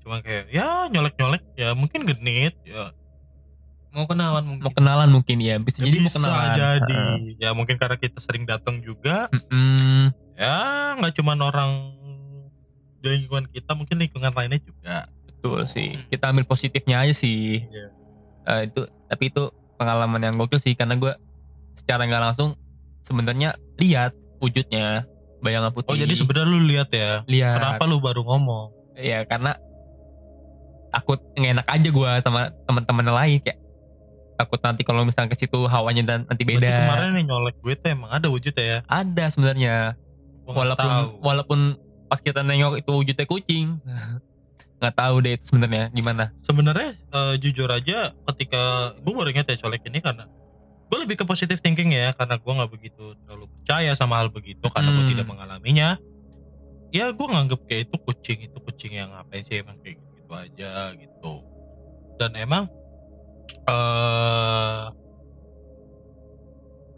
cuma 0.00 0.16
kayak 0.24 0.48
ya 0.48 0.88
nyolek-nyolek 0.88 1.44
ya 1.52 1.76
mungkin 1.76 2.08
genit 2.08 2.56
ya. 2.64 2.96
Mau 3.92 4.04
kenalan 4.04 4.44
mungkin. 4.44 4.64
Mau 4.64 4.72
kenalan 4.72 5.08
mungkin 5.08 5.36
ya. 5.40 5.56
Bisa 5.60 5.80
jadi 5.80 6.00
mau 6.00 6.08
bisa 6.08 6.16
kenalan. 6.20 6.56
jadi. 6.56 7.04
Ya 7.40 7.50
mungkin 7.52 7.76
karena 7.76 7.96
kita 7.96 8.20
sering 8.20 8.44
datang 8.44 8.80
juga. 8.80 9.28
Mm-mm. 9.32 10.12
ya 10.36 10.56
nggak 11.00 11.16
cuman 11.16 11.38
orang 11.40 11.70
di 13.00 13.08
lingkungan 13.08 13.48
kita 13.48 13.72
mungkin 13.72 13.96
lingkungan 14.00 14.32
lainnya 14.32 14.60
juga. 14.60 15.08
Betul 15.28 15.64
sih. 15.64 15.96
Kita 16.12 16.28
ambil 16.32 16.44
positifnya 16.44 17.04
aja 17.04 17.12
sih. 17.16 17.64
Iya. 17.64 17.88
Eh, 18.46 18.60
itu 18.68 18.84
tapi 19.08 19.32
itu 19.32 19.44
pengalaman 19.76 20.20
yang 20.20 20.34
gokil 20.40 20.58
sih 20.58 20.74
karena 20.74 20.96
gue 20.96 21.12
secara 21.76 22.08
nggak 22.08 22.22
langsung 22.32 22.56
sebenarnya 23.04 23.54
lihat 23.78 24.16
wujudnya 24.40 25.04
bayangan 25.44 25.70
oh 25.70 25.74
putih 25.76 26.02
jadi 26.02 26.14
sebenarnya 26.16 26.48
lu 26.48 26.60
lihat 26.66 26.88
ya? 26.90 27.22
Lihat. 27.28 27.60
Kenapa 27.60 27.82
lu 27.86 28.00
baru 28.00 28.24
ngomong? 28.24 28.96
Ya 28.96 29.22
karena 29.28 29.54
takut 30.90 31.20
nggak 31.36 31.52
enak 31.60 31.66
aja 31.68 31.88
gue 31.92 32.10
sama 32.24 32.40
teman-teman 32.64 33.06
lain 33.12 33.38
kayak 33.44 33.60
takut 34.36 34.60
nanti 34.60 34.82
kalau 34.84 35.04
misalnya 35.04 35.32
ke 35.32 35.38
situ 35.40 35.64
hawanya 35.68 36.02
dan 36.04 36.18
nanti 36.28 36.44
Berarti 36.44 36.60
beda. 36.64 36.76
kemarin 36.84 37.10
nih 37.16 37.24
nyolek 37.24 37.56
gue 37.60 37.74
tuh 37.76 37.88
emang 37.92 38.10
ada 38.12 38.26
wujudnya 38.28 38.64
ya? 38.64 38.78
Ada 38.88 39.24
sebenarnya. 39.32 39.74
Walaupun 40.46 40.90
tahu. 40.90 41.06
walaupun 41.24 41.60
pas 42.06 42.20
kita 42.22 42.46
nengok 42.46 42.78
itu 42.78 42.90
wujudnya 42.92 43.26
kucing 43.26 43.82
nggak 44.76 44.94
tahu 44.94 45.16
deh 45.24 45.32
itu 45.34 45.44
sebenarnya 45.48 45.88
gimana. 45.90 46.30
Sebenarnya 46.44 46.94
eh, 46.96 47.34
jujur 47.40 47.68
aja 47.68 48.12
ketika 48.32 48.62
gue 48.96 49.12
baru 49.12 49.32
ingat 49.32 49.48
ya 49.48 49.56
colek 49.58 49.84
ini 49.88 50.00
karena 50.00 50.28
gue 50.86 50.98
lebih 51.02 51.18
ke 51.18 51.24
positive 51.26 51.58
thinking 51.58 51.90
ya 51.90 52.14
karena 52.14 52.38
gue 52.38 52.52
nggak 52.52 52.70
begitu 52.70 53.16
terlalu 53.24 53.50
percaya 53.50 53.90
sama 53.96 54.20
hal 54.20 54.28
begitu 54.30 54.62
karena 54.68 54.92
gue 54.92 55.04
Hmm. 55.04 55.12
tidak 55.16 55.26
mengalaminya. 55.26 55.88
Ya 56.94 57.10
gue 57.10 57.26
nganggep 57.26 57.60
kayak 57.66 57.82
itu 57.90 57.96
kucing 57.98 58.38
itu 58.46 58.58
kucing 58.62 58.92
yang 58.94 59.10
ngapain 59.10 59.42
sih 59.42 59.58
emang 59.58 59.76
kayak 59.82 59.98
gitu 59.98 60.30
aja 60.30 60.70
gitu. 60.94 61.32
Dan 62.16 62.30
emang 62.36 62.64
eh 63.66 64.84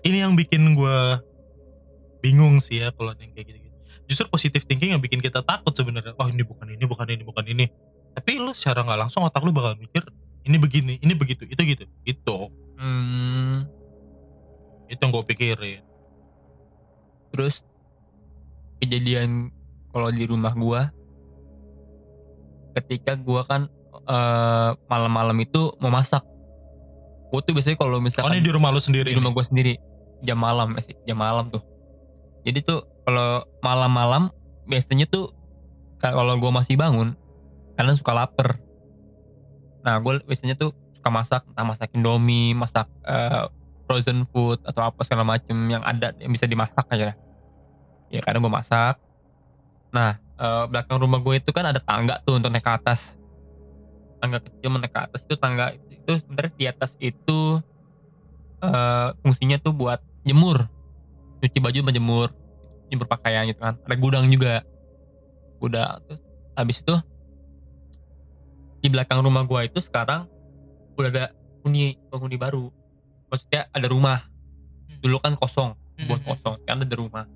ini 0.05 0.19
yang 0.21 0.35
bikin 0.35 0.75
gue 0.75 0.99
bingung 2.19 2.59
sih 2.59 2.83
ya 2.83 2.91
kalau 2.93 3.15
yang 3.15 3.31
kayak 3.31 3.47
gitu, 3.51 3.58
justru 4.09 4.25
positive 4.27 4.65
thinking 4.65 4.97
yang 4.97 5.03
bikin 5.05 5.21
kita 5.21 5.45
takut 5.45 5.77
sebenarnya. 5.77 6.17
Wah 6.17 6.33
ini 6.33 6.41
bukan 6.41 6.67
ini 6.73 6.85
bukan 6.89 7.07
ini 7.13 7.23
bukan 7.23 7.45
ini. 7.45 7.69
Tapi 8.17 8.41
lu 8.41 8.57
secara 8.57 8.83
nggak 8.83 8.99
langsung 9.07 9.23
otak 9.23 9.45
lu 9.45 9.53
bakal 9.53 9.77
mikir 9.77 10.03
ini 10.49 10.57
begini 10.57 10.95
ini 11.05 11.13
begitu 11.13 11.45
itu 11.45 11.61
gitu. 11.61 11.85
Itu 12.09 12.49
hmm, 12.81 13.69
itu 14.89 14.99
yang 14.99 15.13
gue 15.13 15.25
pikirin. 15.29 15.85
Terus 17.37 17.61
kejadian 18.81 19.53
kalau 19.93 20.09
di 20.09 20.25
rumah 20.25 20.57
gua 20.57 20.89
ketika 22.73 23.13
gua 23.21 23.45
kan 23.45 23.69
eh, 24.09 24.71
malam-malam 24.89 25.37
itu 25.45 25.77
mau 25.85 25.93
masak. 25.93 26.25
Gua 27.29 27.45
tuh 27.45 27.53
biasanya 27.53 27.77
kalau 27.77 28.01
oh 28.01 28.03
misalkan 28.03 28.41
ini 28.41 28.49
di 28.49 28.53
rumah 28.57 28.73
lu 28.73 28.81
sendiri 28.81 29.13
di 29.13 29.17
rumah 29.21 29.37
gue 29.37 29.45
sendiri 29.45 29.77
jam 30.25 30.41
malam 30.41 30.73
eh, 30.81 30.83
sih 30.83 30.97
jam 31.05 31.21
malam 31.21 31.53
tuh 31.53 31.61
jadi 32.47 32.59
tuh 32.63 32.87
kalau 33.03 33.45
malam-malam 33.65 34.31
biasanya 34.69 35.09
tuh 35.09 35.33
ka- 35.99 36.15
kalau 36.15 36.37
gue 36.37 36.51
masih 36.53 36.79
bangun 36.79 37.17
karena 37.75 37.93
suka 37.95 38.13
lapar. 38.15 38.61
Nah 39.83 39.97
gue 40.03 40.21
biasanya 40.27 40.59
tuh 40.59 40.75
suka 40.95 41.09
masak 41.09 41.43
entah 41.47 41.67
masak 41.67 41.89
indomie 41.95 42.53
masak 42.53 42.91
eh, 43.07 43.47
frozen 43.89 44.27
food 44.29 44.61
atau 44.67 44.85
apa 44.85 45.01
segala 45.07 45.25
macem 45.25 45.57
yang 45.71 45.81
ada 45.81 46.13
yang 46.21 46.35
bisa 46.35 46.45
dimasak 46.45 46.85
aja 46.93 47.15
ya 48.13 48.21
kadang 48.21 48.45
gue 48.45 48.53
masak. 48.53 48.99
Nah 49.95 50.19
eh, 50.19 50.65
belakang 50.69 51.01
rumah 51.01 51.23
gue 51.23 51.41
itu 51.41 51.51
kan 51.51 51.65
ada 51.65 51.81
tangga 51.81 52.21
tuh 52.23 52.39
untuk 52.39 52.53
naik 52.53 52.67
ke 52.67 52.73
atas. 52.73 53.17
Tangga 54.19 54.43
kecil 54.43 54.69
naik 54.75 54.93
ke 54.93 55.01
atas 55.01 55.21
itu 55.25 55.35
tangga 55.39 55.73
itu 55.89 56.13
sebenarnya 56.25 56.53
di 56.59 56.65
atas 56.69 56.93
itu 56.99 57.63
eh 58.59 59.09
fungsinya 59.23 59.63
tuh 59.63 59.71
buat 59.71 60.03
jemur 60.27 60.67
cuci 61.39 61.59
baju 61.63 61.79
menjemur 61.87 62.29
jemur 62.89 63.07
pakaian 63.07 63.45
gitu 63.47 63.61
kan. 63.61 63.77
Ada 63.85 63.95
gudang 64.01 64.25
juga. 64.33 64.65
Gudang. 65.61 66.01
Terus 66.09 66.21
habis 66.57 66.77
itu 66.81 66.95
di 68.79 68.89
belakang 68.89 69.21
rumah 69.21 69.45
gua 69.45 69.67
itu 69.67 69.79
sekarang 69.83 70.27
udah 70.97 71.11
ada 71.11 71.25
huni 71.63 71.99
penghuni 72.09 72.39
baru. 72.41 72.73
Maksudnya 73.29 73.69
ada 73.71 73.87
rumah. 73.91 74.25
Dulu 74.99 75.21
kan 75.23 75.37
kosong 75.39 75.77
buat 76.09 76.23
Mhm. 76.23 76.29
kosong 76.31 76.55
kan 76.67 76.83
ada 76.83 76.95
rumah. 76.97 77.27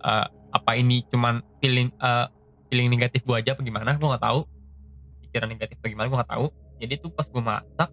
Eh, 0.00 0.26
apa 0.50 0.70
ini 0.78 1.06
cuman 1.08 1.42
feeling 1.62 1.90
eh, 1.94 2.26
feeling 2.70 2.90
negatif 2.90 3.24
gua 3.24 3.40
aja 3.42 3.54
apa 3.56 3.62
gimana? 3.64 3.96
Gua 3.96 4.14
nggak 4.14 4.24
tahu. 4.24 4.40
Pikiran 5.26 5.48
negatif 5.50 5.74
apa 5.80 5.86
gimana? 5.88 6.06
Gua 6.10 6.18
nggak 6.22 6.32
tahu. 6.36 6.46
Jadi 6.80 6.94
tuh 7.00 7.10
pas 7.10 7.26
gua 7.30 7.42
masak 7.42 7.90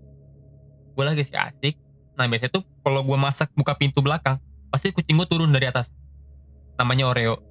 gua 0.98 1.04
lagi 1.14 1.24
sih 1.24 1.38
asik. 1.38 1.76
Nah 2.18 2.26
biasanya 2.26 2.52
tuh 2.52 2.66
kalau 2.82 3.06
gua 3.06 3.18
masak 3.18 3.54
buka 3.54 3.78
pintu 3.78 4.02
belakang 4.02 4.42
pasti 4.70 4.92
kucing 4.92 5.18
gua 5.18 5.28
turun 5.30 5.52
dari 5.52 5.68
atas. 5.68 5.92
Namanya 6.78 7.10
Oreo. 7.10 7.42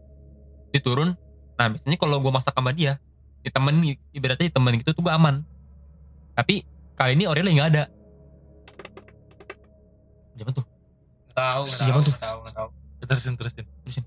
Dia 0.71 0.81
turun. 0.83 1.17
Nah 1.57 1.67
biasanya 1.73 1.97
kalau 1.97 2.21
gua 2.21 2.37
masak 2.37 2.53
sama 2.53 2.73
dia 2.77 3.01
ditemenin 3.47 3.95
ibaratnya 4.11 4.51
ditemenin 4.51 4.83
gitu 4.83 4.93
tuh 4.97 5.07
gua 5.07 5.17
aman. 5.17 5.47
Tapi 6.37 6.67
kali 6.95 7.17
ini 7.17 7.25
Oreo 7.25 7.43
lagi 7.47 7.57
nggak 7.57 7.71
ada. 7.73 7.85
Siapa 10.37 10.51
tuh? 10.53 10.65
Nggak 11.33 11.37
tahu 11.37 11.63
nggak 11.65 11.79
Siapa 11.81 11.93
tahu 11.93 12.03
tuh? 12.03 12.15
nggak 12.17 12.55
tahu 12.55 12.69
terusin 13.07 13.35
terusin. 13.39 13.65
Terusin. 13.87 14.05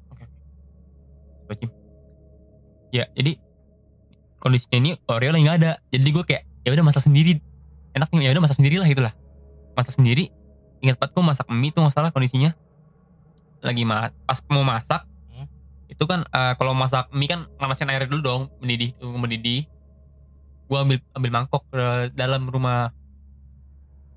Oke 1.49 1.55
Jim. 1.65 1.71
ya 2.89 3.05
jadi 3.13 3.37
kondisinya 4.37 4.77
ini 4.77 4.91
Oreo 5.09 5.33
lagi 5.33 5.43
nggak 5.45 5.57
ada. 5.63 5.71
Jadi 5.89 6.09
gue 6.09 6.23
kayak 6.25 6.43
ya 6.67 6.69
udah 6.75 6.85
masak 6.85 7.03
sendiri. 7.05 7.41
Enak 7.97 8.13
nih 8.13 8.29
ya 8.29 8.31
udah 8.37 8.43
masak 8.45 8.57
sendiri 8.61 8.77
lah 8.77 8.85
itulah. 8.85 9.13
Masak 9.73 9.97
sendiri. 9.97 10.29
Ingat 10.85 11.01
banget 11.01 11.11
gue 11.17 11.23
masak 11.25 11.45
mie 11.49 11.73
tuh 11.73 11.83
masalah 11.83 12.13
kondisinya 12.13 12.53
lagi 13.59 13.83
ma 13.83 14.09
pas 14.25 14.39
mau 14.49 14.63
masak 14.63 15.03
Hmm. 15.29 15.45
itu 15.87 16.03
kan 16.03 16.23
eh, 16.25 16.53
kalau 16.57 16.73
masak 16.73 17.07
mie 17.11 17.29
kan 17.29 17.45
panasin 17.55 17.91
air 17.91 18.07
dulu 18.07 18.21
dong 18.21 18.41
mendidih 18.59 18.95
tunggu 18.97 19.17
mendidih 19.19 19.67
gue 20.69 20.77
ambil 20.77 20.97
ambil 21.13 21.31
mangkok 21.33 21.63
ke 21.69 22.13
dalam 22.13 22.45
rumah 22.45 22.93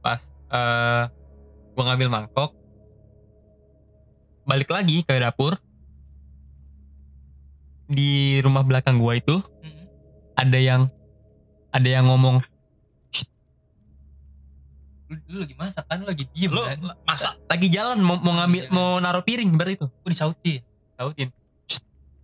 pas 0.00 0.20
eh 0.52 1.04
gue 1.72 1.82
ngambil 1.82 2.08
mangkok 2.12 2.52
balik 4.42 4.68
lagi 4.68 5.06
ke 5.06 5.16
dapur 5.16 5.54
di 7.86 8.40
rumah 8.40 8.64
belakang 8.64 8.96
gua 8.96 9.16
itu 9.16 9.36
Mhm. 9.62 9.84
ada 10.34 10.58
yang 10.58 10.82
ada 11.72 11.88
yang 11.88 12.08
ngomong. 12.08 12.40
Lu, 15.12 15.20
lu 15.28 15.38
lagi 15.44 15.54
masak 15.54 15.84
kan? 15.84 16.00
Lu 16.00 16.08
lagi 16.08 16.24
diem 16.32 16.48
Lu 16.48 16.64
kan? 16.64 16.80
masa 17.04 17.36
lagi 17.44 17.68
jalan 17.68 18.00
mau 18.00 18.16
mau 18.16 18.32
ngambil 18.34 18.62
Jalan. 18.64 18.72
mau 18.72 18.96
naruh 18.96 19.20
piring 19.20 19.52
berarti 19.52 19.76
itu? 19.76 19.86
Lu 19.86 20.08
disautin. 20.08 20.60
Sautin 20.96 21.28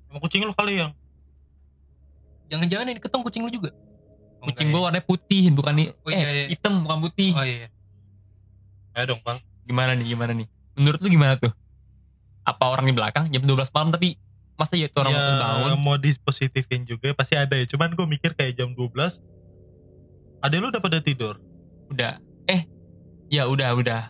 sama 0.08 0.18
kucing 0.18 0.40
lu 0.40 0.56
kali 0.56 0.80
yang. 0.80 0.92
Jangan-jangan 2.48 2.84
ini 2.88 2.96
ketong 2.96 3.20
kucing 3.20 3.44
lu 3.44 3.52
juga? 3.52 3.70
Oh, 4.40 4.48
kucing 4.48 4.72
enggak 4.72 4.80
gua 4.80 4.86
warnanya 4.88 5.04
putih 5.04 5.42
bukan 5.52 5.72
nih 5.74 5.86
Oh, 5.98 6.08
iya, 6.08 6.16
eh 6.16 6.32
iya. 6.32 6.46
hitam 6.48 6.80
bukan 6.80 6.98
putih. 7.04 7.30
Oh 7.36 7.44
iya. 7.44 7.68
Ayo 8.94 9.04
dong 9.06 9.20
bang. 9.20 9.38
Gimana 9.68 9.92
nih 9.92 10.06
gimana 10.08 10.32
nih? 10.32 10.46
Menurut 10.72 10.98
lu 10.98 11.08
gimana 11.10 11.36
tuh? 11.36 11.52
Apa 12.42 12.72
orang 12.72 12.88
di 12.88 12.94
belakang 12.96 13.28
jam 13.28 13.44
12 13.44 13.68
malam 13.68 13.92
tapi 13.92 14.16
masa 14.56 14.74
ya 14.74 14.88
tuh 14.88 15.04
orang 15.04 15.12
ya, 15.12 15.20
mau 15.20 15.36
bangun? 15.36 15.70
mau 15.78 15.96
dispositifin 16.00 16.82
juga 16.82 17.12
pasti 17.12 17.36
ada 17.36 17.52
ya. 17.52 17.68
Cuman 17.68 17.92
gue 17.92 18.06
mikir 18.08 18.32
kayak 18.32 18.56
jam 18.56 18.72
12 18.72 19.20
ada 20.40 20.54
lu 20.56 20.72
udah 20.72 20.80
pada 20.80 20.98
tidur? 20.98 21.36
Udah. 21.88 22.16
eh 22.16 22.27
ya 23.28 23.44
udah 23.44 23.70
udah. 23.74 24.02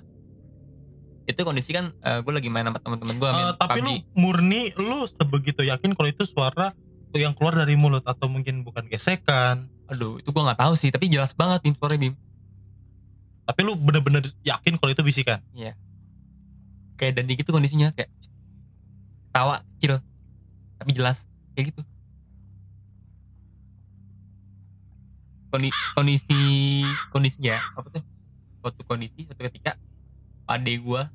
Itu 1.28 1.44
kondisi 1.44 1.70
kan 1.70 1.92
gue 2.24 2.33
lagi 2.33 2.48
main 2.48 2.64
sama 2.64 2.81
teman-teman 2.81 3.14
gue 3.18 3.28
Eh, 3.28 3.52
tapi 3.54 3.78
PUBG. 3.78 3.85
lu 3.85 3.92
murni 4.16 4.62
lu 4.74 5.04
sebegitu 5.07 5.61
yakin 5.62 5.92
kalau 5.92 6.09
itu 6.09 6.24
suara 6.24 6.72
yang 7.12 7.33
keluar 7.33 7.52
dari 7.52 7.76
mulut 7.76 8.00
atau 8.02 8.26
mungkin 8.26 8.64
bukan 8.64 8.88
gesekan? 8.88 9.68
Aduh 9.88 10.16
itu 10.16 10.28
gue 10.28 10.42
nggak 10.42 10.61
tahu 10.61 10.72
sih 10.72 10.88
tapi 10.88 11.09
jelas 11.09 11.33
banget 11.33 11.68
suaranya 11.76 12.09
bim 12.09 12.14
tapi 13.44 13.64
lu 13.64 13.72
bener-bener 13.74 14.28
yakin 14.44 14.76
kalau 14.76 14.92
itu 14.92 15.00
bisikan? 15.00 15.40
Kayak 17.00 17.12
dan 17.16 17.24
gitu 17.24 17.48
kondisinya 17.48 17.88
kayak 17.96 18.12
tawa 19.33 19.64
kecil. 19.76 20.04
Tapi 20.76 20.90
jelas 20.92 21.24
kayak 21.57 21.72
gitu. 21.72 21.81
Kondi, 25.48 25.72
kondisi 25.96 26.37
kondisinya 27.09 27.57
apa 27.72 27.88
tuh 27.88 28.04
suatu 28.68 28.85
kondisi 28.85 29.24
suatu 29.24 29.40
ketika 29.48 29.81
ade 30.44 30.76
gua 30.81 31.09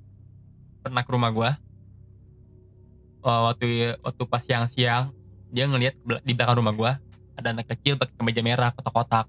pernah 0.82 1.06
ke 1.06 1.10
rumah 1.14 1.30
gua. 1.30 1.50
Eh, 3.24 3.42
waktu 3.48 3.96
waktu 4.02 4.24
pas 4.28 4.42
siang-siang 4.42 5.14
dia 5.54 5.70
ngelihat 5.70 5.96
di 6.26 6.34
belakang 6.34 6.60
rumah 6.60 6.74
gua 6.74 6.92
ada 7.38 7.54
anak 7.54 7.70
kecil 7.70 7.98
pakai 7.98 8.14
kemeja 8.18 8.42
merah 8.42 8.70
kotak-kotak. 8.74 9.26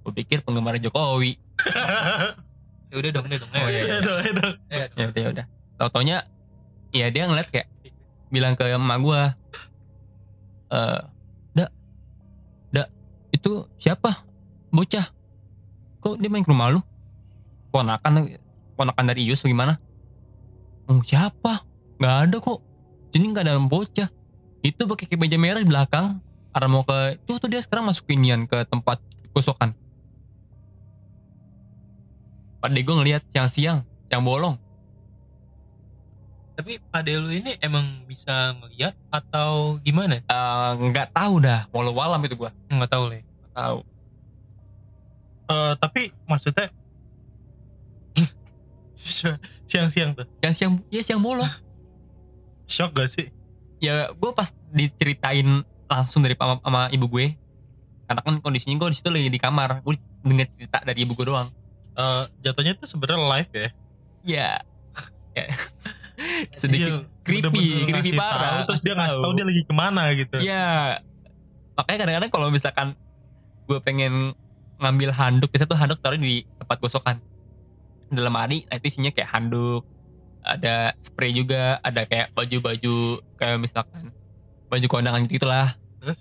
Gue 0.00 0.12
pikir 0.16 0.40
penggemar 0.44 0.76
Jokowi. 0.80 1.36
Ya 2.90 2.98
udah 2.98 3.10
dong 3.14 3.30
udah 3.30 3.38
dong 3.38 3.50
Oh, 3.54 3.70
Ya 3.70 3.82
dong, 4.02 4.18
ya 4.66 4.84
ya 4.98 5.04
udah 5.14 5.22
ya 5.22 5.28
udah. 5.30 5.46
Tau 5.78 5.94
taunya 5.94 6.26
ya 6.90 7.06
dia 7.06 7.30
ngeliat 7.30 7.46
kayak 7.46 7.70
bilang 8.34 8.58
ke 8.58 8.66
emak 8.66 8.98
gua 8.98 9.38
eh 10.74 11.00
dak 11.54 11.70
dak 12.74 12.90
itu 13.30 13.62
siapa? 13.78 14.26
Bocah. 14.74 15.06
Kok 16.02 16.18
dia 16.18 16.34
main 16.34 16.42
ke 16.42 16.50
rumah 16.50 16.74
lu 16.74 16.82
ponakan 17.70 18.36
ponakan 18.74 19.04
dari 19.06 19.26
Ius 19.26 19.42
bagaimana 19.42 19.78
oh, 20.90 21.00
siapa? 21.06 21.62
Nggak 22.02 22.16
ada 22.26 22.36
kok. 22.42 22.60
Sini 23.14 23.30
nggak 23.30 23.44
ada 23.46 23.56
bocah. 23.62 24.08
Itu 24.60 24.84
pakai 24.84 25.06
kemeja 25.08 25.38
merah 25.40 25.62
di 25.62 25.70
belakang. 25.70 26.18
Arah 26.50 26.66
mau 26.66 26.82
ke 26.82 27.16
tuh 27.24 27.38
tuh 27.38 27.46
dia 27.46 27.62
sekarang 27.62 27.86
masuk 27.86 28.10
inian 28.10 28.42
ke 28.42 28.66
tempat 28.66 28.98
kosokan 29.30 29.70
Pak 32.60 32.76
gue 32.76 32.92
ngeliat 32.92 33.24
siang-siang 33.32 33.80
yang 34.12 34.20
bolong. 34.20 34.60
Tapi 36.60 36.76
ade 36.92 37.16
lu 37.16 37.32
ini 37.32 37.56
emang 37.64 38.04
bisa 38.04 38.52
ngeliat 38.52 38.92
atau 39.08 39.80
gimana? 39.80 40.20
Eh, 40.20 40.70
nggak 40.76 41.16
tahu 41.16 41.40
dah. 41.40 41.64
Walau 41.72 41.96
walam 41.96 42.20
itu 42.20 42.36
gua. 42.36 42.52
Nggak 42.68 42.92
tahu 42.92 43.04
le. 43.08 43.24
Nggak 43.24 43.54
tahu. 43.56 43.78
Eh, 45.48 45.72
tapi 45.80 46.02
maksudnya 46.28 46.68
siang-siang 49.70 50.14
tuh. 50.14 50.26
Yang 50.40 50.54
siang 50.56 50.72
ya 50.88 51.00
siang 51.00 51.20
bolong 51.20 51.48
shock 52.72 52.94
gak 52.94 53.10
sih? 53.10 53.28
Ya 53.80 54.12
gue 54.12 54.30
pas 54.30 54.52
diceritain 54.70 55.64
langsung 55.90 56.22
dari 56.22 56.38
sama, 56.38 56.60
sama 56.62 56.86
ibu 56.92 57.06
gue 57.08 57.34
karena 58.06 58.20
kan 58.26 58.34
kondisinya 58.42 58.74
gue 58.78 58.88
di 58.90 58.96
situ 58.98 59.08
lagi 59.10 59.30
di 59.30 59.40
kamar. 59.40 59.82
Gue 59.82 59.98
denger 60.22 60.46
cerita 60.58 60.78
dari 60.82 61.02
ibu 61.02 61.14
gue 61.14 61.26
doang. 61.26 61.48
Eh, 61.94 62.24
jatuhnya 62.42 62.74
itu 62.74 62.86
sebenarnya 62.86 63.20
live 63.20 63.52
ya? 63.52 63.68
Ya. 64.20 64.50
Ya 65.32 65.48
sedikit 66.60 67.08
Iya, 67.08 67.24
creepy 67.24 67.48
bener-bener 67.48 67.80
creepy 67.88 67.92
ngasih 68.12 68.20
parah. 68.20 68.36
tahu, 68.36 68.60
terus 68.68 68.80
dia 68.84 68.92
ngasih 68.92 69.20
tahu. 69.24 69.32
dia 69.32 69.44
lagi 69.48 69.62
ke 69.64 69.72
mana 69.72 70.02
gitu. 70.12 70.36
Ya 70.44 70.66
makanya 71.72 71.98
kadang-kadang 72.04 72.30
kalau 72.30 72.46
misalkan 72.52 72.88
gue 73.64 73.78
pengen 73.80 74.36
ngambil 74.76 75.10
handuk 75.16 75.48
biasanya 75.48 75.70
tuh 75.72 75.78
handuk 75.80 75.98
taruh 76.04 76.20
di 76.20 76.44
tempat 76.60 76.76
gosokan 76.76 77.16
dalam 78.10 78.34
hari 78.34 78.66
nah 78.66 78.76
itu 78.76 78.86
isinya 78.88 79.10
kayak 79.10 79.30
handuk 79.30 79.82
ada 80.40 80.96
spray 81.00 81.30
juga 81.30 81.78
ada 81.80 82.02
kayak 82.04 82.32
baju-baju 82.32 82.96
kayak 83.36 83.58
misalkan 83.60 84.10
baju 84.66 84.86
kondangan 84.86 85.22
gitu 85.24 85.44
lah 85.44 85.76
Terus? 86.00 86.18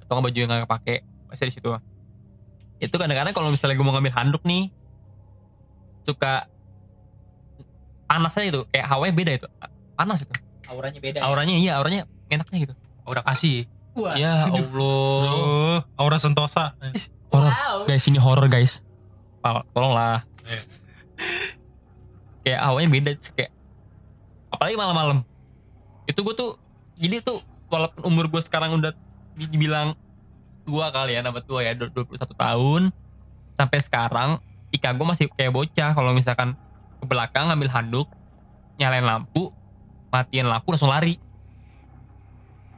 atau 0.00 0.12
nggak 0.14 0.24
baju 0.28 0.38
yang 0.38 0.48
nggak 0.48 0.62
kepake 0.64 0.96
masih 1.26 1.48
di 1.48 1.54
situ. 1.56 1.68
Itu 2.76 2.94
kadang-kadang 2.94 3.32
kalau 3.32 3.48
misalnya 3.48 3.74
gue 3.74 3.86
mau 3.86 3.94
ngambil 3.96 4.12
handuk 4.12 4.42
nih 4.44 4.68
suka 6.02 6.44
panas 8.04 8.36
aja 8.36 8.46
itu 8.48 8.60
kayak 8.68 8.86
hawanya 8.86 9.14
beda 9.16 9.32
itu. 9.40 9.48
Panas 9.96 10.22
itu. 10.22 10.32
Auranya 10.68 11.00
beda 11.00 11.18
ya? 11.18 11.22
auranya 11.24 11.54
iya 11.56 11.72
auranya 11.80 12.00
enaknya 12.28 12.58
gitu. 12.68 12.74
Udah 13.08 13.24
kasih. 13.24 13.64
Wah. 13.92 14.16
ya 14.16 14.44
Allah. 14.46 15.84
Aura 15.96 16.18
sentosa. 16.20 16.76
Horor 17.32 17.48
Wow. 17.48 17.76
guys 17.88 18.04
ini 18.04 18.20
horror 18.20 18.46
guys. 18.46 18.84
Tol- 19.40 19.64
tolonglah. 19.72 20.22
kayak 22.42 22.60
awalnya 22.60 22.90
beda 22.90 23.10
kayak 23.34 23.52
apalagi 24.52 24.76
malam-malam. 24.76 25.18
Itu 26.06 26.26
gue 26.26 26.34
tuh 26.34 26.58
jadi 26.98 27.22
tuh 27.22 27.40
walaupun 27.70 28.02
umur 28.04 28.28
gue 28.28 28.42
sekarang 28.44 28.76
udah 28.76 28.92
di- 29.38 29.48
dibilang 29.48 29.96
tua 30.62 30.92
kali 30.92 31.18
ya 31.18 31.24
nama 31.24 31.42
tua 31.42 31.66
ya 31.66 31.74
du- 31.74 31.90
21 31.90 32.36
tahun 32.36 32.82
sampai 33.58 33.78
sekarang 33.82 34.30
Ika 34.72 34.96
gue 34.96 35.06
masih 35.06 35.26
kayak 35.36 35.52
bocah. 35.52 35.90
Kalau 35.92 36.16
misalkan 36.16 36.56
ke 37.00 37.04
belakang 37.04 37.52
ngambil 37.52 37.68
handuk 37.68 38.08
nyalain 38.80 39.04
lampu 39.04 39.52
matiin 40.12 40.48
lampu 40.48 40.72
langsung 40.72 40.92
lari. 40.92 41.20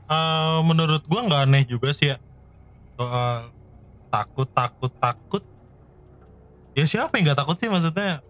Eh, 0.04 0.58
menurut 0.68 1.02
gua 1.08 1.24
nggak 1.24 1.42
aneh 1.48 1.64
juga 1.64 1.88
sih 1.96 2.12
ya. 2.12 2.20
Soal 2.94 3.48
takut 4.12 4.48
takut 4.52 4.92
takut 5.00 5.42
ya 6.74 6.84
siapa 6.84 7.16
yang 7.16 7.30
nggak 7.30 7.40
takut 7.40 7.56
sih? 7.56 7.66
Maksudnya 7.66 8.20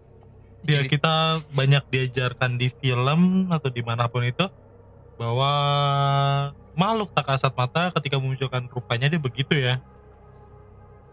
ya 0.65 0.81
Jadi- 0.81 0.89
kita 0.89 1.13
banyak 1.51 1.83
diajarkan 1.87 2.57
di 2.57 2.69
film 2.71 3.49
atau 3.49 3.69
di 3.69 3.81
mana 3.81 4.05
pun 4.05 4.21
itu 4.21 4.45
bahwa 5.15 5.51
makhluk 6.73 7.09
tak 7.11 7.25
kasat 7.27 7.53
mata 7.53 7.87
ketika 7.93 8.17
memunculkan 8.17 8.67
rupanya 8.67 9.07
dia 9.07 9.21
begitu 9.21 9.53
ya. 9.53 9.79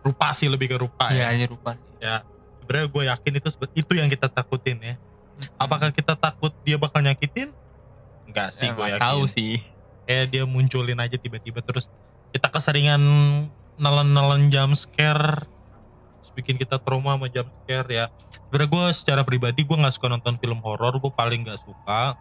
Rupa 0.03 0.35
sih 0.35 0.51
lebih 0.51 0.67
ke 0.67 0.77
rupa 0.77 1.15
Iya 1.15 1.31
ya. 1.31 1.37
ini 1.37 1.47
rupa 1.47 1.79
sih. 1.79 1.87
Sebenarnya 2.59 2.87
gue 2.89 3.03
yakin 3.07 3.33
itu 3.39 3.49
itu 3.75 3.93
yang 3.95 4.09
kita 4.09 4.27
takutin 4.27 4.79
ya. 4.83 4.95
Apakah 5.55 5.91
kita 5.91 6.15
takut 6.15 6.51
dia 6.63 6.75
bakal 6.75 7.03
nyakitin? 7.03 7.55
Enggak 8.27 8.51
sih 8.55 8.67
Ya, 8.67 8.75
gue 8.75 8.87
yakin. 8.89 9.03
tahu 9.03 9.23
sih. 9.27 9.63
Kayak 10.03 10.27
dia 10.29 10.43
munculin 10.43 10.99
aja 10.99 11.15
tiba-tiba 11.15 11.63
terus 11.63 11.87
kita 12.35 12.51
keseringan 12.51 12.99
nelen-nelen 13.77 14.51
jump 14.51 14.75
scare 14.75 15.47
bikin 16.31 16.55
kita 16.55 16.79
trauma 16.79 17.15
sama 17.15 17.27
jump 17.27 17.51
scare 17.61 17.89
ya 17.89 18.05
sebenarnya 18.47 18.71
gue 18.71 18.85
secara 18.95 19.23
pribadi 19.23 19.61
gue 19.61 19.75
nggak 19.75 19.93
suka 19.93 20.07
nonton 20.07 20.39
film 20.39 20.61
horor 20.61 20.95
gue 20.97 21.11
paling 21.11 21.43
nggak 21.43 21.59
suka 21.59 22.15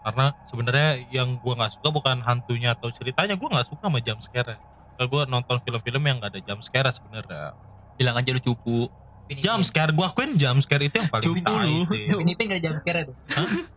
karena 0.00 0.26
sebenarnya 0.46 0.90
yang 1.10 1.36
gue 1.36 1.54
nggak 1.54 1.72
suka 1.74 1.88
bukan 1.90 2.20
hantunya 2.20 2.72
atau 2.72 2.88
ceritanya 2.88 3.34
gue 3.34 3.48
nggak 3.48 3.66
suka 3.66 3.82
sama 3.82 3.98
jump 3.98 4.20
scare 4.20 4.54
gue 4.94 5.22
nonton 5.26 5.58
film-film 5.58 6.02
yang 6.04 6.16
gak 6.18 6.30
ada 6.30 6.40
jump 6.40 6.62
scare 6.62 6.86
sebenarnya 6.86 7.50
bilang 7.94 8.14
aja 8.14 8.30
lu 8.30 8.38
cupu 8.38 8.86
jump 9.34 9.58
Ipin. 9.58 9.66
scare 9.66 9.90
gue 9.90 10.04
akuin 10.04 10.30
jump 10.36 10.60
scare 10.60 10.84
itu 10.84 10.94
yang 10.94 11.10
paling 11.10 11.26
Cupu 11.26 11.50
lu. 11.50 11.82
sih 11.82 12.06
Upin 12.06 12.28
Ipin 12.28 12.44
gak 12.46 12.54
ada 12.54 12.62
jump 12.62 12.78
scare 12.78 13.00
tuh. 13.02 13.16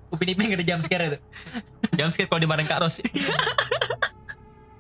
Upin 0.07 0.27
Ipin 0.27 0.45
gak 0.45 0.59
ada 0.59 0.67
jump 0.67 0.81
scare 0.83 1.05
tuh. 1.09 1.21
jam 1.95 2.09
skate 2.13 2.27
kalau 2.27 2.37
dimarahin 2.37 2.69
Kak 2.69 2.79
Ros 2.79 3.01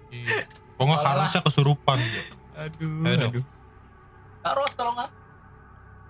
Iya. 0.07 0.45
Kok 0.77 0.83
nggak 0.83 0.93
Tolong 0.93 1.01
lah. 1.01 1.13
harusnya 1.25 1.41
kesurupan 1.41 1.99
aduh 2.53 3.05
Ayo 3.05 3.41
aduh 4.39 4.53
Taros 4.55 4.73
tolong 4.73 4.97
ah. 4.97 5.09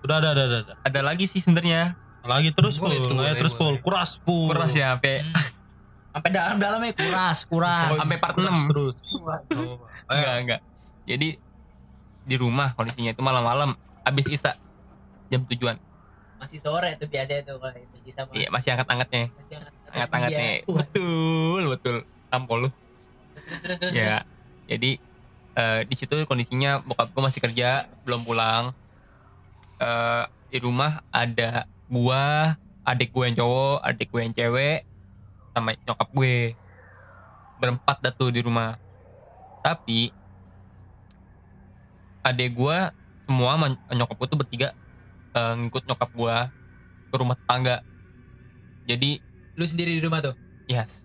udah 0.00 0.16
ada 0.16 0.28
ada 0.30 0.42
ada, 0.44 0.56
ada. 0.62 0.74
ada 0.80 1.00
lagi 1.02 1.24
sih 1.24 1.38
sebenarnya 1.38 1.94
lagi 2.20 2.50
terus 2.50 2.76
ayo 2.76 3.08
boleh, 3.08 3.34
terus 3.34 3.52
full 3.52 3.74
boleh. 3.74 3.82
kuras 3.82 4.10
full 4.20 4.48
keras 4.48 4.72
ya 4.72 4.92
sampai 4.92 5.22
Hmm. 5.22 5.46
Sampai 6.08 6.32
dalam-dalamnya 6.32 6.92
kuras, 6.94 7.38
kuras. 7.44 7.94
Sampai 7.94 8.16
part 8.18 8.34
Kuras 8.34 8.48
enam. 8.50 8.66
terus 8.66 8.96
Wah. 9.18 9.38
Oh, 9.52 9.76
enggak 10.08 10.36
enggak 10.40 10.60
jadi 11.04 11.28
di 12.24 12.36
rumah 12.36 12.72
kondisinya 12.72 13.12
itu 13.12 13.20
malam-malam 13.20 13.72
habis 14.02 14.26
isa 14.26 14.56
jam 15.28 15.44
tujuan 15.46 15.76
Masih 16.36 16.58
sore 16.58 16.96
tuh 16.96 17.06
biasanya 17.06 17.44
tuh 17.44 17.56
kalau 17.56 17.76
itu 17.76 17.96
bisa 18.02 18.24
iya 18.32 18.48
masih 18.48 18.72
angkat-angkatnya 18.72 19.30
Masih 19.30 19.54
hangat- 19.54 19.76
angkat-angkatnya 19.88 20.48
Iya. 20.56 20.66
Wah, 20.66 20.74
betul 20.80 21.62
betul 21.68 21.96
tampol 22.26 22.58
lu 22.58 22.70
Terus 23.38 23.58
terus 23.60 23.78
terus. 23.78 23.92
ya 23.94 24.16
jadi 24.66 24.90
eh, 25.58 25.80
di 25.82 25.94
situ 25.98 26.14
kondisinya 26.30 26.78
bokap 26.86 27.10
gue 27.10 27.22
masih 27.26 27.42
kerja 27.42 27.90
belum 28.06 28.22
pulang. 28.22 28.70
Eh, 29.82 30.24
di 30.54 30.58
rumah 30.62 31.02
ada 31.10 31.66
gua 31.90 32.54
adik 32.86 33.12
gue 33.12 33.24
yang 33.28 33.36
cowok 33.36 33.78
adik 33.84 34.08
gue 34.08 34.20
yang 34.22 34.34
cewek 34.34 34.86
sama 35.52 35.74
nyokap 35.82 36.08
gue. 36.14 36.36
Berempat 37.58 37.96
dah 37.98 38.14
tuh 38.14 38.30
di 38.30 38.40
rumah. 38.40 38.78
Tapi 39.66 40.14
adik 42.22 42.54
gue 42.54 42.78
semua 43.26 43.74
nyokap 43.90 44.14
gue 44.14 44.28
tuh 44.30 44.38
bertiga 44.38 44.68
eh, 45.34 45.52
ngikut 45.58 45.82
nyokap 45.90 46.10
gue 46.14 46.36
ke 47.10 47.14
rumah 47.18 47.34
tetangga. 47.34 47.82
Jadi 48.86 49.28
Lu 49.58 49.66
sendiri 49.66 49.98
di 49.98 50.02
rumah 50.06 50.22
tuh. 50.22 50.38
Yes. 50.70 51.02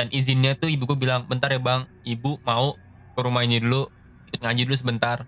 Dan 0.00 0.08
izinnya 0.08 0.56
tuh 0.56 0.72
ibu 0.72 0.88
gue 0.88 0.96
bilang, 0.96 1.28
bentar 1.28 1.52
ya 1.52 1.60
bang, 1.60 1.84
ibu 2.08 2.40
mau 2.40 2.72
ke 3.18 3.26
rumah 3.26 3.42
ini 3.42 3.58
dulu, 3.58 3.90
ngaji 4.38 4.62
dulu 4.62 4.78
sebentar. 4.78 5.26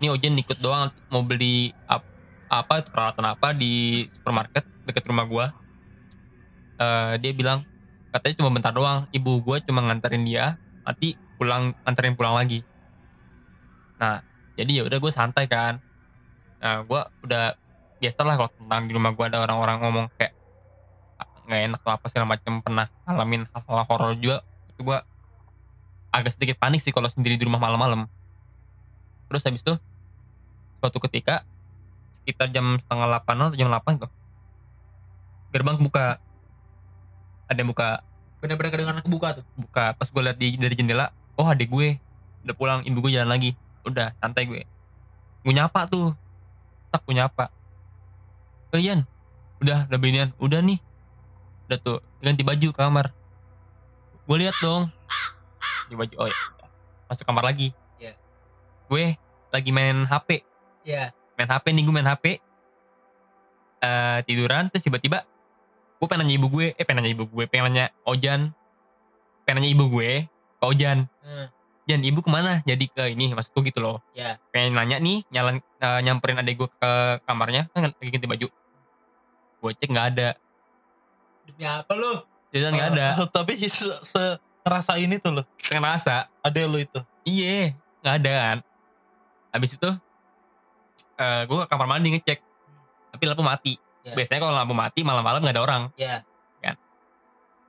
Ini 0.00 0.08
Ojen 0.08 0.40
ikut 0.40 0.56
doang 0.64 0.88
mau 1.12 1.20
beli 1.20 1.76
ap- 1.84 2.08
apa 2.48 2.80
peralatan 2.88 3.36
apa 3.36 3.52
di 3.52 4.08
supermarket 4.16 4.64
deket 4.88 5.04
rumah 5.04 5.28
gue. 5.28 5.46
Eh, 6.80 7.12
dia 7.20 7.36
bilang 7.36 7.60
katanya 8.08 8.40
cuma 8.40 8.50
bentar 8.56 8.72
doang, 8.72 9.04
ibu 9.12 9.44
gue 9.44 9.60
cuma 9.68 9.84
nganterin 9.84 10.24
dia, 10.24 10.56
nanti 10.80 11.20
pulang 11.36 11.76
nganterin 11.84 12.16
pulang 12.16 12.40
lagi. 12.40 12.64
Nah, 14.00 14.24
jadi 14.56 14.80
ya 14.80 14.82
udah 14.88 14.96
gue 14.96 15.12
santai 15.12 15.44
kan. 15.44 15.76
Nah, 16.64 16.80
gue 16.88 17.00
udah 17.28 17.52
biasa 18.00 18.24
lah 18.24 18.40
kalau 18.40 18.50
tentang 18.56 18.88
di 18.88 18.96
rumah 18.96 19.12
gue 19.12 19.24
ada 19.28 19.44
orang-orang 19.44 19.76
ngomong 19.84 20.06
kayak 20.16 20.32
nggak 21.50 21.62
enak 21.66 21.80
atau 21.82 21.92
apa 21.98 22.06
segala 22.06 22.26
macam 22.38 22.52
pernah 22.62 22.86
ngalamin 23.02 23.42
hal-hal 23.50 23.82
horor 23.90 24.14
juga 24.14 24.46
itu 24.70 24.86
gua 24.86 25.02
agak 26.10 26.34
sedikit 26.34 26.58
panik 26.58 26.82
sih 26.82 26.90
kalau 26.90 27.06
sendiri 27.06 27.38
di 27.38 27.46
rumah 27.46 27.62
malam-malam. 27.62 28.10
Terus 29.30 29.42
habis 29.46 29.62
itu 29.62 29.74
suatu 30.82 30.98
ketika 31.06 31.46
sekitar 32.20 32.50
jam 32.50 32.78
setengah 32.82 33.06
delapan 33.06 33.34
atau 33.38 33.56
jam 33.56 33.68
delapan 33.70 33.94
tuh 33.96 34.10
gerbang 35.50 35.76
buka 35.78 36.18
ada 37.50 37.58
yang 37.58 37.70
buka. 37.70 38.06
Bener-bener 38.38 38.70
kedengaran 38.70 39.02
kebuka 39.02 39.42
tuh. 39.42 39.44
buka. 39.58 39.92
Pas 39.98 40.08
gue 40.08 40.22
liat 40.22 40.38
di, 40.38 40.54
dari 40.54 40.74
jendela 40.78 41.10
oh 41.34 41.46
adik 41.46 41.68
gue. 41.68 41.98
Udah 42.46 42.54
pulang 42.54 42.80
ibu 42.86 43.02
gue 43.02 43.12
jalan 43.18 43.28
lagi. 43.28 43.58
Udah 43.82 44.14
santai 44.22 44.46
gue. 44.46 44.62
Gue 45.42 45.52
nyapa 45.52 45.90
tuh. 45.90 46.14
Tak 46.94 47.02
gue 47.04 47.14
nyapa. 47.18 47.50
Eh 48.70 48.82
Yan 48.86 49.02
udah 49.60 49.90
udah 49.90 49.98
binian. 49.98 50.30
Udah 50.38 50.62
nih. 50.62 50.78
Udah 51.68 51.78
tuh 51.82 51.98
ganti 52.22 52.46
baju 52.46 52.70
ke 52.70 52.78
kamar. 52.78 53.10
Gue 54.30 54.46
lihat 54.46 54.54
dong 54.62 54.94
di 55.90 55.96
baju 55.96 56.14
oh 56.16 56.26
ya 56.26 56.38
masuk 57.06 57.24
kamar 57.24 57.42
lagi 57.44 57.74
Iya. 57.98 58.14
gue 58.86 59.04
lagi 59.50 59.70
main 59.70 60.04
HP 60.04 60.46
Iya. 60.82 61.10
main 61.34 61.48
HP 61.48 61.66
nih 61.70 61.82
gue 61.82 61.92
main 61.92 62.06
HP 62.06 62.24
eh 63.80 64.18
tiduran 64.22 64.68
terus 64.68 64.82
tiba-tiba 64.82 65.24
gue 65.96 66.06
pengen 66.06 66.24
nanya 66.24 66.36
ibu 66.36 66.48
gue 66.48 66.66
eh 66.70 66.84
pengen 66.84 67.02
nanya 67.02 67.12
ibu 67.12 67.24
gue 67.26 67.44
pengen 67.44 67.64
nanya 67.66 67.84
Ojan 68.04 68.52
pengen 69.42 69.56
nanya 69.58 69.70
ibu 69.70 69.84
gue 69.90 70.10
ke 70.56 70.64
Ojan 70.64 71.08
Hmm. 71.20 71.46
Jan 71.82 72.00
ibu 72.00 72.20
ke 72.20 72.30
mana 72.30 72.62
jadi 72.62 72.86
ke 72.86 73.02
ini 73.10 73.32
maksudku 73.32 73.60
gitu 73.62 73.80
loh 73.80 73.98
Ya. 74.12 74.38
pengen 74.48 74.72
nanya 74.72 74.96
nih 74.96 75.26
nyalan 75.28 75.58
eh, 75.58 76.00
nyamperin 76.00 76.38
adek 76.38 76.54
gue 76.56 76.68
ke 76.70 76.90
kamarnya 77.20 77.66
kan 77.68 77.90
lagi 77.90 78.10
ganti 78.10 78.26
baju 78.26 78.46
gue 79.60 79.70
cek 79.74 79.90
nggak 79.90 80.06
ada 80.14 80.28
Demi 81.42 81.64
apa 81.64 81.92
lu? 81.92 82.12
jajan 82.48 82.72
nggak 82.72 82.88
ada 82.94 83.06
tapi 83.34 83.58
se, 83.62 83.84
se- 84.02 84.38
ngerasa 84.70 84.92
ini 85.02 85.18
tuh 85.18 85.42
loh. 85.42 85.44
saya 85.58 85.82
ngerasa 85.82 86.14
Ada 86.46 86.60
lo 86.70 86.78
itu. 86.78 87.02
Iya, 87.26 87.74
nggak 88.06 88.14
ada 88.22 88.32
kan. 88.38 88.58
Habis 89.50 89.74
itu 89.74 89.90
eh 91.18 91.42
gue 91.44 91.56
ke 91.58 91.66
kamar 91.66 91.90
mandi 91.90 92.14
ngecek, 92.14 92.38
tapi 93.10 93.22
lampu 93.26 93.42
mati. 93.42 93.74
Ya. 94.06 94.14
Biasanya 94.14 94.40
kalau 94.40 94.54
lampu 94.54 94.72
mati 94.78 95.02
malam-malam 95.02 95.42
nggak 95.42 95.56
ada 95.58 95.64
orang. 95.66 95.82
Ya. 95.98 96.22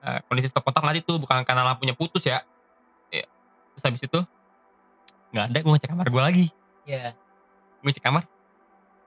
Eh, 0.02 0.18
kondisi 0.26 0.50
stop 0.50 0.66
kontak 0.66 0.82
mati 0.82 1.06
tuh 1.06 1.22
bukan 1.22 1.46
karena 1.46 1.62
lampunya 1.62 1.94
putus 1.94 2.26
ya. 2.26 2.42
Iya. 3.14 3.30
Terus 3.78 3.84
habis 3.86 4.02
itu 4.02 4.20
nggak 5.30 5.46
ada, 5.46 5.58
gue 5.62 5.72
ngecek 5.78 5.90
kamar 5.94 6.08
gue 6.10 6.22
lagi. 6.26 6.48
Ya. 6.90 7.14
Gue 7.86 7.94
cek 7.94 8.02
kamar, 8.02 8.26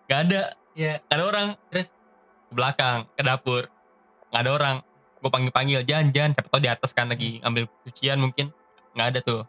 nggak 0.07 0.21
ada, 0.31 0.43
nggak 0.79 0.99
ada 1.11 1.25
orang. 1.27 1.49
Terus 1.67 1.91
ke 2.47 2.53
belakang, 2.55 3.11
ke 3.19 3.23
dapur, 3.27 3.67
nggak 4.31 4.43
ada 4.47 4.51
orang. 4.55 4.77
Gue 5.25 5.33
panggil-panggil, 5.33 5.81
jangan, 5.89 6.13
jangan. 6.13 6.31
Siapa 6.37 6.49
tau 6.53 6.61
di 6.61 6.69
atas 6.69 6.91
kan 6.93 7.09
lagi 7.09 7.41
ambil 7.41 7.65
cucian 7.89 8.21
mungkin. 8.21 8.53
Nggak 8.93 9.07
ada 9.09 9.19
tuh. 9.25 9.41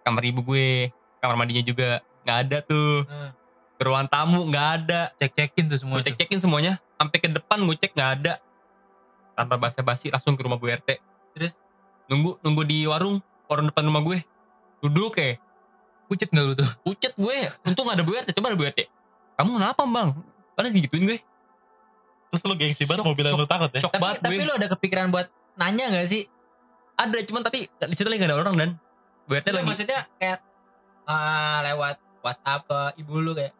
Kamar 0.00 0.24
ibu 0.24 0.40
gue, 0.40 0.88
kamar 1.20 1.36
mandinya 1.36 1.60
juga 1.60 2.00
nggak 2.24 2.38
ada 2.48 2.58
tuh. 2.64 3.04
Hmm. 3.04 3.36
ke 3.80 3.88
ruang 3.88 4.04
tamu 4.12 4.44
nggak 4.52 4.68
ada 4.76 5.08
Cek-cekin 5.16 5.64
tuh 5.72 5.80
semua. 5.80 5.96
gue 5.96 6.04
cek 6.04 6.20
cekin 6.20 6.36
semuanya 6.36 6.76
sampai 7.00 7.16
ke 7.16 7.32
depan 7.32 7.64
gue 7.64 7.72
cek 7.80 7.96
nggak 7.96 8.10
ada 8.20 8.36
tanpa 9.32 9.56
basa-basi 9.56 10.12
langsung 10.12 10.36
ke 10.36 10.44
rumah 10.44 10.60
Bu 10.60 10.68
RT 10.68 11.00
Terus? 11.32 11.56
nunggu 12.04 12.36
nunggu 12.44 12.68
di 12.68 12.84
warung 12.84 13.24
warung 13.48 13.72
depan 13.72 13.88
rumah 13.88 14.04
gue 14.04 14.20
duduk 14.84 15.16
ya. 15.16 15.40
Pucet 16.12 16.28
gak 16.28 16.44
lu 16.44 16.52
tuh? 16.52 16.68
pucet 16.84 17.16
gue 17.16 17.36
untung 17.64 17.88
nggak 17.88 17.96
ada 17.96 18.04
Bu 18.04 18.12
RT 18.20 18.28
coba 18.36 18.52
ada 18.52 18.58
Bu 18.60 18.68
RT 18.68 18.80
kamu 19.40 19.50
kenapa 19.56 19.82
bang 19.88 20.10
Padahal 20.52 20.72
digituin 20.76 21.04
gue 21.08 21.18
Terus 22.30 22.42
lo 22.46 22.54
gengsi 22.54 22.86
banget 22.86 23.02
mau 23.02 23.14
bilang 23.18 23.34
lo 23.34 23.46
takut 23.46 23.70
ya. 23.74 23.82
shock 23.82 23.92
Tapi, 23.94 24.02
banget 24.02 24.18
tapi 24.22 24.34
gue 24.38 24.46
lu 24.46 24.54
ada 24.54 24.68
kepikiran 24.70 25.06
buat 25.10 25.26
nanya 25.58 25.90
gak 25.90 26.06
sih? 26.06 26.30
ada 27.00 27.16
cuman 27.24 27.42
tapi 27.42 27.58
di 27.64 27.96
situ 27.96 28.08
lagi 28.12 28.20
gak 28.20 28.30
ada 28.32 28.38
orang 28.38 28.54
dan 28.60 28.70
Bu 29.24 29.32
RT 29.38 29.46
Nggak, 29.48 29.56
lagi 29.56 29.68
maksudnya 29.72 30.00
kayak 30.20 30.38
ah, 31.08 31.58
lewat 31.64 31.96
WhatsApp 32.20 32.60
ke 32.68 32.80
ibu 33.00 33.14
lu 33.24 33.32
kayak 33.32 33.52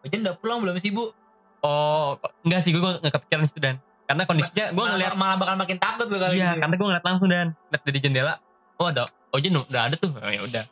Ojen 0.00 0.24
udah 0.24 0.34
pulang 0.40 0.58
belum 0.64 0.78
sih 0.80 0.94
bu? 0.94 1.12
oh 1.60 2.16
enggak 2.46 2.60
sih 2.64 2.72
gue 2.72 2.80
nggak 2.80 3.12
kepikiran 3.12 3.44
situ 3.44 3.60
dan 3.60 3.76
karena 4.08 4.24
kondisinya 4.24 4.72
gue 4.72 4.80
malah, 4.80 4.92
ngeliat 4.96 5.12
malah 5.12 5.36
bakal 5.36 5.54
makin 5.60 5.76
takut 5.76 6.06
lu 6.08 6.16
kali 6.16 6.40
iya 6.40 6.56
gitu. 6.56 6.60
karena 6.64 6.74
gue 6.74 6.86
ngeliat 6.88 7.04
langsung 7.04 7.28
dan 7.28 7.48
liat 7.68 7.82
dari 7.84 7.98
jendela 8.00 8.34
oh 8.80 8.88
ada 8.88 9.12
Ojen 9.36 9.60
udah 9.60 9.82
ada 9.92 9.94
tuh 10.00 10.08
oh, 10.08 10.30
ya 10.32 10.40
udah 10.40 10.64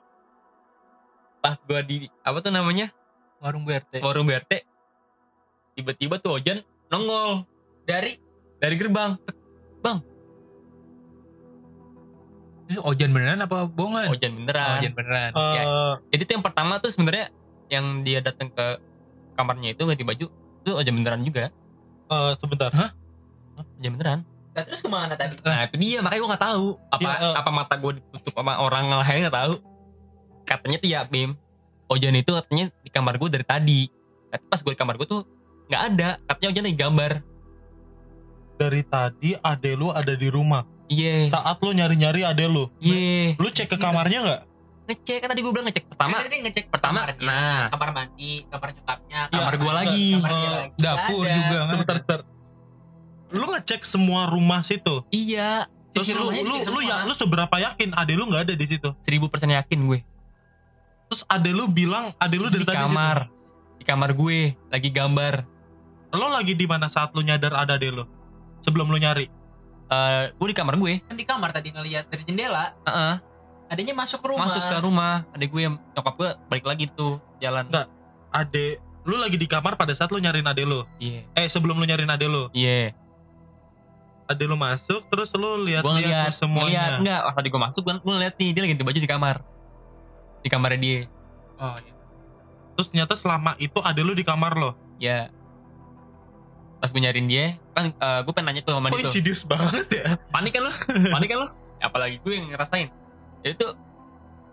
pas 1.44 1.60
gue 1.60 1.80
di 1.84 1.96
apa 2.24 2.38
tuh 2.40 2.50
namanya 2.50 2.88
Warung 3.38 3.62
BRT. 3.68 4.00
warung 4.02 4.26
BRT 4.26 4.64
tiba-tiba 5.76 6.16
tuh 6.18 6.40
Ojan 6.40 6.64
nongol. 6.88 7.44
Dari? 7.84 8.16
Dari 8.58 8.74
gerbang. 8.76 9.16
Terus 12.68 12.84
Ojan 12.84 13.10
beneran 13.16 13.40
apa 13.40 13.64
bohongan? 13.64 14.12
Ojan 14.12 14.44
beneran. 14.44 14.84
Ojan 14.84 14.92
beneran. 14.92 15.30
Eh, 15.32 15.52
Ya. 15.56 15.62
jadi 16.12 16.22
tuh 16.28 16.32
yang 16.36 16.44
pertama 16.44 16.76
tuh 16.76 16.92
sebenarnya 16.92 17.32
yang 17.72 18.04
dia 18.04 18.20
datang 18.20 18.52
ke 18.52 18.76
kamarnya 19.40 19.72
itu 19.72 19.88
ganti 19.88 20.04
baju 20.04 20.26
itu 20.28 20.70
Ojan 20.76 20.94
beneran 21.00 21.24
juga. 21.24 21.48
Eh, 22.12 22.32
sebentar. 22.36 22.68
Ojan 23.56 23.92
beneran. 23.96 24.20
Nah, 24.52 24.62
terus 24.68 24.84
ke 24.84 24.90
mana 24.90 25.14
tadi? 25.16 25.38
nah 25.46 25.64
itu 25.64 25.76
dia 25.80 26.04
makanya 26.04 26.20
gue 26.20 26.30
nggak 26.36 26.44
tahu. 26.44 26.66
Apa 26.92 27.08
eh. 27.08 27.34
apa 27.40 27.50
mata 27.50 27.74
gue 27.80 27.92
ditutup 28.04 28.36
sama 28.36 28.60
orang 28.60 28.84
lain 28.92 29.20
nggak 29.24 29.36
tahu. 29.40 29.54
Katanya 30.44 30.76
tuh 30.76 30.88
ya 30.92 31.00
Bim 31.08 31.40
Ojan 31.88 32.20
itu 32.20 32.36
katanya 32.36 32.68
di 32.84 32.90
kamar 32.92 33.16
gue 33.16 33.28
dari 33.32 33.46
tadi. 33.48 33.80
Tapi 34.28 34.44
pas 34.44 34.60
gue 34.60 34.72
di 34.76 34.76
kamar 34.76 35.00
gue 35.00 35.08
tuh 35.08 35.24
nggak 35.68 35.82
ada 35.86 36.08
katanya 36.24 36.48
Ojan 36.50 36.64
lagi 36.64 36.78
gambar 36.78 37.12
Dari 38.56 38.82
tadi 38.82 39.30
ade 39.38 39.72
lu 39.72 39.88
ada 39.88 40.12
di 40.12 40.26
rumah. 40.26 40.66
iya 40.86 41.22
Saat 41.24 41.60
lu 41.60 41.70
nyari-nyari 41.70 42.24
ade 42.24 42.42
lu. 42.44 42.66
iya 42.78 43.36
Lu 43.36 43.48
cek 43.48 43.68
ke 43.68 43.76
kamarnya 43.76 44.20
nggak? 44.20 44.42
ngecek 44.88 45.16
kan 45.20 45.28
tadi 45.28 45.40
gue 45.40 45.52
bilang 45.52 45.68
ngecek 45.68 45.84
pertama 45.86 46.14
Kan 46.14 46.24
tadi 46.24 46.38
ngecek 46.42 46.64
pertama 46.66 46.98
kamarnya, 47.04 47.20
nah 47.20 47.60
kamar 47.68 47.88
mandi, 47.92 48.32
kamar 48.48 48.68
nyokapnya, 48.72 49.20
kamar 49.28 49.52
Ya, 49.52 49.60
gua 49.60 49.72
lagi. 49.76 50.08
kamar 50.16 50.32
lagi. 50.32 50.68
Dapur 50.74 51.20
Nggak 51.20 51.28
ada. 51.28 51.36
juga. 51.36 51.44
nggak 51.52 51.68
Sebentar, 51.68 51.96
sebentar. 51.98 52.20
Lu 53.28 53.46
ngecek 53.46 53.80
semua 53.84 54.20
rumah 54.26 54.60
situ. 54.62 54.94
iya 55.10 55.68
Terus 55.88 56.04
Sisi 56.04 56.16
lu 56.16 56.28
lu 56.28 56.56
lu 56.68 56.80
ya 56.80 57.04
lu 57.04 57.12
seberapa 57.12 57.52
yakin 57.52 57.92
ade 57.92 58.12
lu 58.12 58.24
nggak 58.24 58.42
ada 58.42 58.54
di 58.54 58.66
situ? 58.66 58.88
seribu 58.98 59.28
persen 59.28 59.48
yakin 59.50 59.78
gue 59.84 60.00
Terus 61.06 61.22
ade 61.26 61.50
lu 61.50 61.64
bilang 61.66 62.10
ade 62.16 62.36
lu 62.36 62.48
dari 62.48 62.60
di 62.60 62.66
tadi 62.66 62.76
kamar 62.78 63.28
di 63.76 63.84
kamar 63.84 64.10
gue 64.12 64.56
lagi 64.66 64.88
gambar 64.88 65.34
situ. 65.38 65.56
Lo 66.10 66.28
lagi 66.28 66.52
di 66.52 66.64
mana 66.64 66.86
saat 66.86 67.12
lu 67.12 67.20
nyadar 67.20 67.52
ada 67.52 67.74
ade 67.74 67.88
lu? 67.88 68.04
Sebelum 68.60 68.86
lu 68.86 68.96
nyari. 68.96 69.28
Eh, 69.88 70.24
gue 70.30 70.46
di 70.46 70.52
kamar 70.52 70.76
gue 70.76 71.00
Kan 71.02 71.16
di 71.16 71.24
kamar 71.24 71.48
tadi 71.48 71.72
ngelihat 71.72 72.12
dari 72.12 72.20
jendela, 72.22 72.76
Heeh, 72.84 73.14
adanya 73.66 73.96
masuk 73.96 74.20
ke 74.20 74.28
rumah. 74.28 74.44
masuk 74.44 74.60
ke 74.62 74.76
rumah 74.78 75.24
adek 75.32 75.48
gue 75.48 75.62
yang 75.62 75.74
nyokap 75.92 76.14
gue 76.14 76.28
balik 76.46 76.66
lagi 76.66 76.84
tuh 76.90 77.16
jalan 77.38 77.64
Nggak. 77.66 77.88
Ade 78.28 78.76
lu 79.02 79.16
lagi 79.16 79.34
di 79.34 79.48
kamar 79.48 79.74
pada 79.74 79.92
saat 79.92 80.08
lu 80.08 80.20
nyariin 80.20 80.44
ade 80.44 80.60
lu. 80.62 80.84
iya 80.98 81.24
Eh 81.32 81.48
sebelum 81.48 81.72
lu 81.74 81.84
nyariin 81.84 82.04
ade 82.06 82.28
lu. 82.28 82.52
iya 82.52 82.92
Ade 84.26 84.44
lu 84.44 84.60
masuk 84.60 85.08
terus 85.08 85.32
lu 85.32 85.56
gue 85.56 85.72
lihat-lihat 85.72 86.04
ngeliat 86.04 86.32
semuanya. 86.32 86.60
ngeliat 86.60 86.92
enggak 87.00 87.20
pas 87.22 87.34
tadi 87.34 87.48
gue 87.48 87.60
masuk 87.62 87.82
kan 87.82 87.96
gue 87.98 88.12
ngeliat 88.12 88.34
nih 88.36 88.48
dia 88.52 88.60
lagi 88.60 88.72
ganti 88.72 88.84
baju 88.84 89.00
di 89.00 89.08
kamar 89.08 89.36
di 90.38 90.48
kamarnya 90.48 90.78
dia 90.78 91.00
Oh, 91.56 91.74
iya. 91.74 91.92
Terus 92.72 92.86
ternyata 92.86 93.16
selama 93.16 93.56
itu 93.56 93.80
ade 93.80 94.00
lu 94.00 94.12
di 94.12 94.22
kamar 94.22 94.52
lo. 94.52 94.76
ya 94.98 95.32
pas 96.78 96.88
gue 96.94 97.00
nyariin 97.02 97.26
dia 97.26 97.44
kan 97.74 97.90
eh, 97.90 98.20
gue 98.22 98.32
pengen 98.32 98.54
nanya 98.54 98.62
tuh 98.62 98.74
sama 98.78 98.88
dia 98.94 99.02
tuh. 99.02 99.10
Insidious 99.10 99.42
banget 99.42 99.86
ya? 99.90 100.14
panik 100.30 100.54
kan 100.54 100.62
lu? 100.62 100.72
Panik 101.14 101.28
kan 101.30 101.38
lu? 101.42 101.48
Apalagi 101.82 102.16
gue 102.22 102.32
yang 102.34 102.46
ngerasain. 102.50 102.88
Jadi 103.42 103.54
tuh 103.58 103.74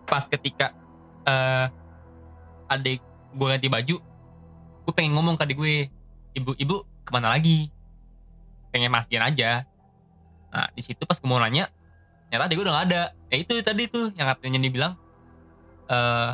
pas 0.06 0.22
ketika 0.26 0.74
eh 1.26 1.66
adik 2.66 3.02
gue 3.34 3.46
ganti 3.46 3.68
baju 3.70 3.96
gue 4.86 4.92
pengen 4.94 5.18
ngomong 5.18 5.34
ke 5.38 5.42
adik 5.46 5.58
gue 5.58 5.90
ibu 6.34 6.50
ibu 6.58 6.76
ke 7.06 7.10
mana 7.14 7.30
lagi? 7.30 7.70
Pengen 8.74 8.90
mastiin 8.90 9.22
aja. 9.22 9.62
Nah 10.50 10.66
di 10.74 10.82
situ 10.82 11.02
pas 11.06 11.18
gue 11.18 11.28
mau 11.30 11.38
nanya 11.38 11.70
ternyata 12.26 12.50
adik 12.50 12.54
gue 12.58 12.64
udah 12.66 12.74
gak 12.82 12.86
ada. 12.90 13.02
Ya 13.30 13.36
itu 13.38 13.54
tadi 13.62 13.86
tuh 13.86 14.10
yang 14.18 14.26
katanya 14.34 14.58
dia 14.66 14.72
bilang 14.74 14.92
eh 15.86 16.30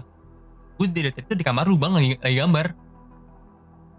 gue 0.81 0.87
dari 0.89 1.13
tadi 1.13 1.29
tuh 1.29 1.37
di 1.37 1.45
kamar 1.45 1.69
lu 1.69 1.77
bang 1.77 1.93
lagi, 1.93 2.17
lagi 2.17 2.37
gambar 2.41 2.67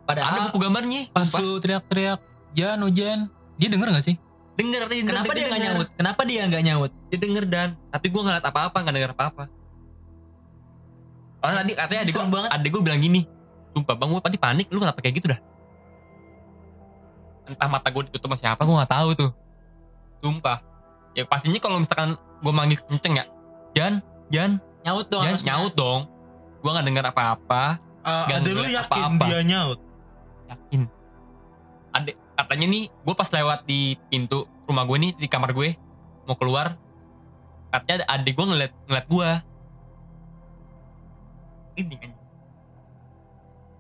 ada 0.04 0.20
padahal 0.20 0.44
buku 0.52 0.60
gambarnya 0.60 1.02
Pas 1.16 1.32
lu 1.40 1.64
teriak-teriak, 1.64 2.20
Jan, 2.54 2.80
hujan. 2.84 3.20
Dia 3.56 3.70
denger 3.72 3.88
gak 3.96 4.06
sih? 4.06 4.18
denger 4.54 4.86
tadi 4.86 5.02
kenapa 5.02 5.32
dia 5.34 5.46
nggak 5.50 5.62
nyaut? 5.66 5.88
Kenapa 5.98 6.22
dia 6.30 6.42
nggak 6.46 6.64
nyaut? 6.64 6.92
Dia 7.10 7.18
denger 7.18 7.44
dan. 7.50 7.70
Tapi 7.90 8.06
gue 8.14 8.22
nggak 8.22 8.36
liat 8.38 8.46
apa-apa 8.46 8.78
nggak 8.86 8.96
denger 9.02 9.12
apa-apa. 9.18 9.44
Oh 11.44 11.52
tadi 11.52 11.72
katanya 11.76 12.02
adik 12.06 12.14
gue 12.16 12.42
adik 12.48 12.70
gue 12.72 12.82
bilang 12.86 13.02
gini 13.04 13.22
sumpah 13.74 13.96
bang 13.98 14.10
gue 14.14 14.22
tadi 14.22 14.38
panik. 14.38 14.68
Lu 14.70 14.78
kenapa 14.78 15.02
kayak 15.02 15.16
gitu 15.18 15.28
dah? 15.34 15.40
Entah 17.50 17.68
mata 17.68 17.90
gue 17.90 18.04
ditutup 18.08 18.30
sama 18.30 18.38
siapa 18.38 18.62
gue 18.62 18.76
nggak 18.78 18.94
tahu 18.94 19.10
tuh. 19.18 19.32
Sumpah. 20.22 20.62
Ya 21.18 21.26
pastinya 21.26 21.58
kalau 21.58 21.82
misalkan 21.82 22.14
gue 22.18 22.54
manggil 22.54 22.78
kenceng 22.86 23.18
ya 23.18 23.26
Jan 23.74 23.94
Jan. 24.30 24.62
Nyaut 24.86 25.10
dong 25.10 25.26
Jan 25.26 25.42
nyaut 25.42 25.74
dong. 25.74 26.06
Gue 26.62 26.70
nggak 26.70 26.86
denger 26.86 27.06
apa-apa. 27.10 27.82
Uh, 28.04 28.28
Gak 28.28 28.40
ada 28.44 28.52
lu 28.52 28.68
yakin 28.68 28.84
apa-apa. 28.84 29.26
dia 29.32 29.40
nyaut 29.48 29.80
yakin. 30.54 30.90
Adek 31.94 32.16
katanya 32.34 32.66
nih 32.70 32.84
gue 32.90 33.16
pas 33.18 33.30
lewat 33.30 33.60
di 33.70 33.98
pintu 34.10 34.50
rumah 34.66 34.84
gue 34.90 34.98
nih 34.98 35.12
di 35.18 35.28
kamar 35.30 35.54
gue 35.54 35.78
mau 36.26 36.38
keluar 36.40 36.74
katanya 37.70 38.06
ada 38.06 38.06
adik 38.18 38.34
gue 38.38 38.46
ngeliat 38.46 38.72
ngeliat 38.90 39.08
gue 39.10 39.30
ini 41.74 41.96
kan. 41.98 42.12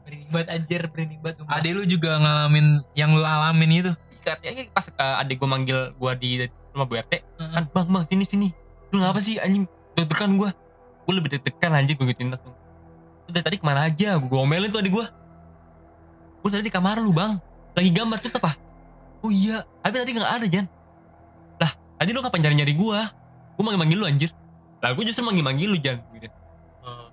Merinding 0.03 0.29
banget 0.33 0.49
anjir 0.49 0.81
merinding 0.89 1.21
banget. 1.21 1.35
Ade 1.45 1.69
lu 1.71 1.83
juga 1.85 2.17
ngalamin 2.17 2.81
yang 2.97 3.13
lu 3.13 3.23
alamin 3.23 3.71
itu. 3.71 3.93
katanya 4.23 4.63
pas 4.71 4.87
uh, 4.87 5.19
adik 5.19 5.35
gue 5.35 5.49
manggil 5.51 5.79
gue 5.99 6.11
di 6.15 6.29
rumah 6.71 6.87
Bu 6.87 6.95
RT 6.95 7.27
kan 7.37 7.67
bang 7.69 7.87
bang 7.91 8.05
sini 8.07 8.23
sini. 8.23 8.47
Lu 8.95 9.03
ngapa 9.03 9.19
sih 9.19 9.35
anjing? 9.35 9.67
Deg-degan 9.99 10.39
gue 10.39 10.49
gue 11.03 11.13
lebih 11.13 11.29
deg-degan 11.37 11.75
anjing 11.75 11.99
gue 11.99 12.07
gituin 12.15 12.31
langsung. 12.31 12.55
Dari 13.27 13.43
tadi 13.43 13.55
ke 13.59 13.65
mana 13.67 13.91
aja? 13.91 14.15
Gue 14.15 14.39
omelin 14.39 14.71
tuh 14.71 14.79
adik 14.79 14.95
gue 14.95 15.05
gue 16.43 16.49
tadi 16.51 16.67
di 16.67 16.73
kamar 16.73 16.99
lu 16.99 17.15
bang. 17.15 17.39
Lagi 17.73 17.89
gambar 17.89 18.19
terus 18.19 18.35
apa? 18.35 18.51
Oh 19.23 19.31
iya. 19.31 19.63
Tapi 19.79 19.95
tadi 19.95 20.11
nggak 20.11 20.33
ada 20.35 20.45
Jan. 20.51 20.67
Lah 21.55 21.71
tadi 21.95 22.09
lu 22.11 22.19
ngapain 22.19 22.43
nyari-nyari 22.43 22.75
gue 22.75 22.99
gue 23.53 23.63
manggil-manggil 23.63 23.97
lu 23.97 24.05
anjir. 24.05 24.29
Lah 24.83 24.91
gue 24.91 25.03
justru 25.07 25.23
manggil-manggil 25.23 25.71
lu 25.71 25.79
Jan. 25.79 26.03
Gitu. 26.11 26.27
Uh, 26.83 27.07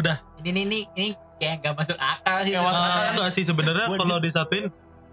udah. 0.00 0.16
Ini 0.40 0.48
ini 0.48 0.60
ini, 0.64 0.78
ini 0.96 1.08
kayak 1.36 1.60
nggak 1.60 1.74
masuk 1.76 1.98
akal 2.00 2.36
sih. 2.48 2.56
Nggak 2.56 2.64
masuk 2.64 2.84
akal. 2.88 3.04
enggak 3.12 3.30
sih 3.36 3.44
sebenarnya 3.44 3.86
kalau 3.92 4.16
disatuin 4.24 4.64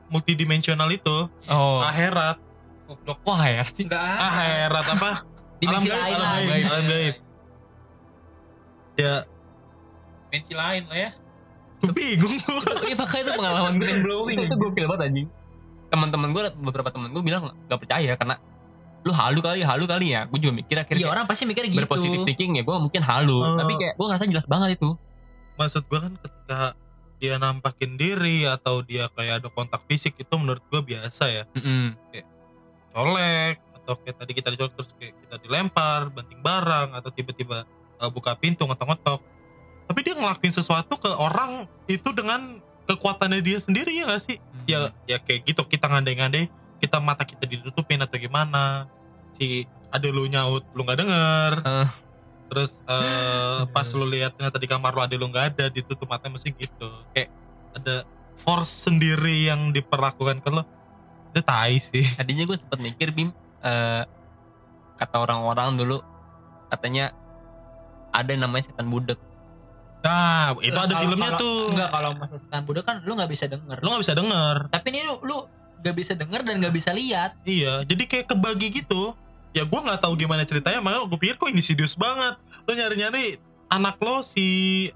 multidimensional 0.07 0.87
itu? 0.87 1.27
Oh. 1.51 1.83
Akhirat. 1.83 2.39
Goblok. 2.87 3.19
wah 3.27 3.43
ya 3.43 3.67
sih? 3.67 3.83
Enggak 3.83 3.99
akhirat 3.99 4.85
apa? 4.95 5.09
Dimensi 5.59 5.89
Alam 5.89 5.99
lain 5.99 6.15
alam 6.15 6.31
gaib. 6.47 6.65
alam 6.69 6.83
gaib. 6.85 7.15
ya. 8.95 9.15
Dimensi 10.31 10.53
lain 10.55 10.83
lah 10.87 10.97
ya. 10.97 11.11
Gue 11.77 11.93
bingung 11.93 12.33
Iya 12.87 12.95
makanya 12.97 13.23
itu 13.23 13.31
pengalaman 13.37 13.73
gue 13.77 13.85
Mind 13.85 14.01
blowing, 14.03 14.37
itu, 14.37 14.43
itu 14.49 14.55
gokil 14.57 14.85
banget 14.89 15.01
anjing. 15.11 15.27
Teman-teman 15.87 16.29
gue 16.33 16.43
beberapa 16.57 16.89
teman 16.89 17.09
gue 17.13 17.23
bilang 17.23 17.53
gak 17.69 17.79
percaya 17.79 18.13
karena 18.17 18.35
lu 19.05 19.13
halu 19.15 19.39
kali 19.39 19.61
halu 19.63 19.85
kali 19.87 20.11
ya. 20.11 20.25
Gue 20.27 20.39
juga 20.41 20.53
mikir 20.57 20.75
akhirnya 20.81 21.07
iya 21.07 21.09
orang 21.13 21.25
pasti 21.29 21.47
mikir 21.47 21.69
gitu. 21.69 21.79
berpositif 21.79 22.25
thinking 22.27 22.59
ya 22.59 22.63
gue 22.65 22.75
mungkin 22.75 23.01
halu. 23.05 23.39
Oh. 23.39 23.55
tapi 23.55 23.77
kayak 23.79 23.93
gue 23.95 24.05
ngerasa 24.09 24.25
jelas 24.27 24.47
banget 24.49 24.81
itu. 24.81 24.89
Maksud 25.55 25.83
gue 25.87 25.99
kan 26.01 26.13
ketika 26.19 26.61
dia 27.17 27.33
nampakin 27.41 27.97
diri 27.97 28.45
atau 28.45 28.85
dia 28.85 29.09
kayak 29.09 29.41
ada 29.41 29.49
kontak 29.49 29.81
fisik 29.89 30.13
itu 30.17 30.33
menurut 30.37 30.61
gue 30.69 30.81
biasa 30.81 31.23
ya. 31.29 31.43
Mm-mm. 31.57 31.97
colek 32.97 33.61
atau 33.77 33.93
kayak 34.03 34.15
tadi 34.19 34.31
kita 34.33 34.47
dicolek 34.51 34.73
terus 34.73 34.89
kayak 34.97 35.13
kita 35.15 35.35
dilempar 35.45 36.09
banting 36.09 36.41
barang 36.41 36.97
atau 36.97 37.09
tiba-tiba 37.13 37.63
uh, 38.01 38.09
buka 38.09 38.35
pintu 38.35 38.65
ngetok-ngetok 38.65 39.21
tapi 39.87 40.03
dia 40.03 40.13
ngelakuin 40.13 40.51
sesuatu 40.51 40.99
ke 40.99 41.07
orang 41.15 41.65
itu 41.87 42.11
dengan 42.11 42.59
kekuatannya 42.87 43.39
dia 43.39 43.57
sendiri 43.59 43.95
ya 43.95 44.11
gak 44.11 44.23
sih? 44.23 44.37
Ya 44.67 44.91
ya 45.07 45.17
kayak 45.23 45.47
gitu 45.47 45.63
kita 45.63 45.87
ngandai-ngandai 45.87 46.51
kita 46.83 46.99
mata 46.99 47.23
kita 47.23 47.47
ditutupin 47.47 47.97
atau 48.03 48.19
gimana 48.19 48.85
si 49.39 49.65
ada 49.89 50.07
lu 50.11 50.27
nyaut 50.27 50.67
lu 50.75 50.81
nggak 50.83 50.99
denger. 50.99 51.53
Eh. 51.63 51.89
terus 52.47 52.79
eh, 52.87 53.61
pas 53.75 53.87
lu 53.91 54.07
lihat 54.07 54.35
ternyata 54.35 54.59
di 54.59 54.67
kamar 54.71 54.91
lu 54.95 55.01
ada 55.03 55.15
lu 55.15 55.27
nggak 55.27 55.45
ada 55.55 55.65
ditutup 55.71 56.07
matanya 56.07 56.35
mesti 56.35 56.51
gitu. 56.55 56.89
Kayak 57.15 57.31
ada 57.75 58.03
force 58.39 58.87
sendiri 58.91 59.47
yang 59.47 59.71
diperlakukan 59.71 60.43
ke 60.43 60.49
lo 60.51 60.63
itu 61.31 61.41
tai 61.43 61.79
sih. 61.79 62.03
Tadinya 62.19 62.43
gue 62.43 62.57
sempet 62.59 62.79
mikir 62.79 63.15
bim 63.15 63.31
eh, 63.63 64.03
kata 64.99 65.15
orang-orang 65.21 65.79
dulu 65.79 66.03
katanya 66.67 67.15
ada 68.11 68.33
namanya 68.33 68.67
setan 68.71 68.89
budek 68.89 69.19
nah 70.07 70.55
itu 70.57 70.71
ada 70.71 70.87
Kalau- 70.87 71.01
filmnya 71.03 71.29
kalau- 71.29 71.41
tuh. 71.41 71.57
enggak 71.67 71.89
kalau 71.91 72.09
masa 72.15 72.35
setan 72.37 72.61
budak 72.63 72.83
kan 72.83 73.03
lu 73.03 73.11
nggak 73.13 73.27
bisa 73.27 73.45
denger. 73.45 73.77
Lu 73.77 73.87
nggak 73.89 74.01
bisa 74.01 74.15
denger. 74.15 74.55
Tapi 74.69 74.87
ini 74.87 74.99
lu 75.03 75.15
lu 75.21 75.37
nggak 75.77 75.95
bisa 75.95 76.13
denger 76.15 76.41
dan 76.41 76.55
nggak 76.57 76.71
bisa 76.71 76.89
lihat. 76.91 77.35
Iya 77.43 77.83
jadi 77.83 78.03
kayak 78.03 78.25
kebagi 78.29 78.67
gitu. 78.73 79.11
Ya 79.51 79.63
gue 79.63 79.79
nggak 79.79 79.99
tahu 79.99 80.15
gimana 80.15 80.41
ceritanya 80.41 80.79
makanya 80.79 81.05
gue 81.05 81.19
pikir 81.19 81.35
kok 81.35 81.49
ini 81.49 81.59
sidious 81.59 81.93
banget. 81.93 82.39
Lo 82.63 82.71
nyari-nyari 82.71 83.35
anak 83.67 83.99
lo 83.99 84.21
si 84.21 84.87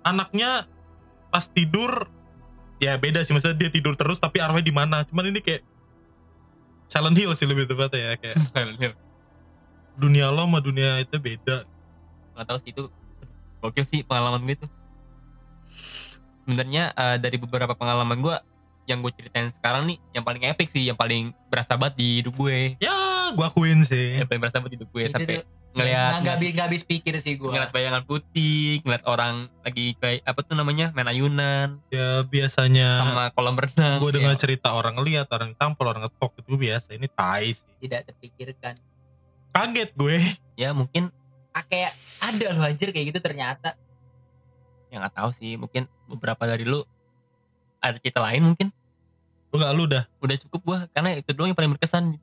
anaknya 0.00 0.64
pas 1.28 1.44
tidur 1.44 2.08
ya 2.78 2.96
beda 2.96 3.20
sih 3.20 3.34
maksudnya 3.34 3.58
dia 3.58 3.70
tidur 3.70 3.92
terus 3.92 4.16
tapi 4.16 4.38
arwahnya 4.38 4.64
di 4.64 4.72
mana. 4.72 5.04
Cuman 5.04 5.28
ini 5.28 5.38
kayak 5.38 5.62
Silent 6.88 7.14
Hill 7.14 7.34
sih 7.34 7.44
lebih 7.44 7.66
tepatnya 7.66 8.00
ya 8.00 8.16
kayak 8.16 8.36
Silent 8.54 8.78
Hill. 8.78 8.94
dunia 9.94 10.30
lo 10.30 10.46
sama 10.46 10.58
dunia 10.58 11.02
itu 11.02 11.18
beda. 11.18 11.66
Nggak 12.32 12.46
tahu 12.46 12.58
sih 12.62 12.70
itu 12.70 12.82
gokil 13.58 13.84
sih 13.86 14.00
pengalaman 14.06 14.42
gue 14.46 14.56
tuh. 14.58 14.70
Sebenarnya 16.46 16.94
eh, 16.96 17.16
dari 17.20 17.36
beberapa 17.36 17.74
pengalaman 17.76 18.18
gue 18.24 18.36
yang 18.88 19.04
gue 19.04 19.12
ceritain 19.12 19.52
sekarang 19.52 19.84
nih 19.84 20.00
yang 20.16 20.24
paling 20.24 20.42
epic 20.48 20.72
sih 20.72 20.88
yang 20.88 20.96
paling 20.96 21.36
berasa 21.52 21.76
banget 21.76 22.00
di 22.00 22.08
hidup 22.24 22.34
gue. 22.40 22.80
Ya 22.80 23.30
gue 23.36 23.44
akuin 23.44 23.84
sih. 23.84 24.16
Yang 24.16 24.28
paling 24.32 24.40
berasa 24.40 24.56
banget 24.58 24.72
di 24.72 24.76
hidup 24.80 24.90
gue 24.96 25.02
Itu 25.04 25.12
sampai 25.12 25.36
ngelihat 25.76 26.12
nggak 26.24 26.34
habis 26.40 26.50
nggak 26.56 26.66
habis 26.72 26.82
pikir 26.82 27.14
sih 27.20 27.36
gua. 27.36 27.52
ngeliat 27.54 27.70
bayangan 27.70 28.02
putih 28.08 28.80
ngeliat 28.82 29.04
orang 29.04 29.52
lagi 29.62 29.94
kayak 30.00 30.24
apa 30.24 30.40
tuh 30.40 30.56
namanya 30.56 30.90
main 30.96 31.06
ayunan. 31.06 31.78
Ya 31.92 32.24
biasanya 32.24 33.04
sama 33.04 33.24
kolam 33.36 33.60
renang 33.60 34.00
gue 34.00 34.12
dengar 34.16 34.34
Ya, 34.34 34.40
cerita 34.40 34.72
orang 34.72 34.96
ngeliat 34.96 35.28
orang 35.28 35.52
tampol 35.54 35.92
orang 35.92 36.08
ngetok 36.08 36.32
itu 36.40 36.56
biasa. 36.56 36.96
Ini 36.96 37.06
tai 37.12 37.52
sih. 37.52 37.68
Tidak 37.84 38.00
terpikirkan. 38.08 38.80
Kaget 39.52 39.90
gue. 39.92 40.18
Ya 40.56 40.72
mungkin 40.72 41.12
kayak 41.66 41.92
ada 42.22 42.46
loh 42.54 42.64
anjir 42.66 42.94
kayak 42.94 43.14
gitu 43.14 43.20
ternyata. 43.22 43.74
Ya 44.88 45.02
nggak 45.02 45.14
tahu 45.18 45.30
sih 45.34 45.58
mungkin 45.58 45.90
beberapa 46.06 46.46
dari 46.46 46.62
lu 46.62 46.84
ada 47.82 47.98
cerita 47.98 48.22
lain 48.22 48.42
mungkin? 48.42 48.68
Enggak 49.50 49.72
lu 49.74 49.84
dah. 49.88 50.04
Udah 50.20 50.36
cukup 50.46 50.60
gua 50.62 50.78
karena 50.92 51.18
itu 51.18 51.30
doang 51.34 51.50
yang 51.50 51.58
paling 51.58 51.72
berkesan. 51.74 52.18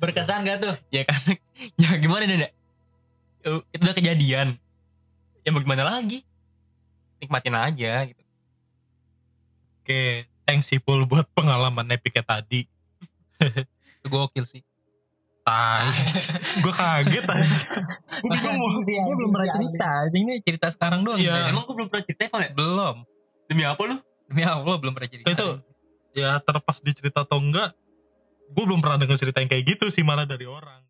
Berkesan 0.00 0.48
gak 0.48 0.64
tuh? 0.64 0.74
Ya 0.88 1.04
karena 1.04 1.36
ya 1.82 1.90
gimana? 2.00 2.24
Eh, 2.24 3.60
itu 3.72 3.82
udah 3.84 3.96
kejadian. 3.96 4.56
Ya 5.44 5.48
mau 5.52 5.60
gimana 5.60 5.84
lagi? 5.84 6.24
Nikmatin 7.20 7.56
aja 7.56 7.92
gitu. 8.08 8.22
Oke, 9.80 10.28
thanks 10.44 10.72
Ipul 10.72 11.04
buat 11.08 11.28
pengalaman 11.32 11.88
epicnya 11.92 12.24
tadi. 12.24 12.68
Itu 14.00 14.06
gokil 14.08 14.44
sih. 14.44 14.62
Tai. 15.50 15.86
gue 16.62 16.72
kaget 16.72 17.24
aja. 17.26 17.68
Gue 18.22 18.30
bingung 18.30 18.56
mau. 18.62 18.70
Gue 18.78 19.16
belum 19.18 19.30
pernah 19.34 19.48
cerita. 19.50 19.90
Ini 20.14 20.32
cerita 20.46 20.66
sekarang 20.70 21.00
doang. 21.02 21.18
Iya. 21.18 21.50
emang 21.50 21.66
gua 21.66 21.74
belum 21.74 21.88
pernah 21.90 22.04
cerita 22.06 22.22
Evan 22.30 22.40
ya 22.46 22.50
Belum. 22.54 22.96
demi 23.50 23.66
apa 23.66 23.82
lu 23.82 23.96
Demi 24.30 24.42
Allah 24.46 24.76
belum 24.78 24.92
pernah 24.94 25.10
cerita. 25.10 25.26
Itu 25.26 25.48
ya 26.14 26.38
terlepas 26.38 26.78
dicerita 26.78 27.26
atau 27.26 27.38
enggak, 27.42 27.74
gue 28.50 28.64
belum 28.66 28.78
pernah 28.78 28.98
dengar 28.98 29.18
cerita 29.18 29.42
yang 29.42 29.50
kayak 29.50 29.64
gitu 29.74 29.90
sih 29.90 30.06
malah 30.06 30.22
dari 30.22 30.46
orang. 30.46 30.82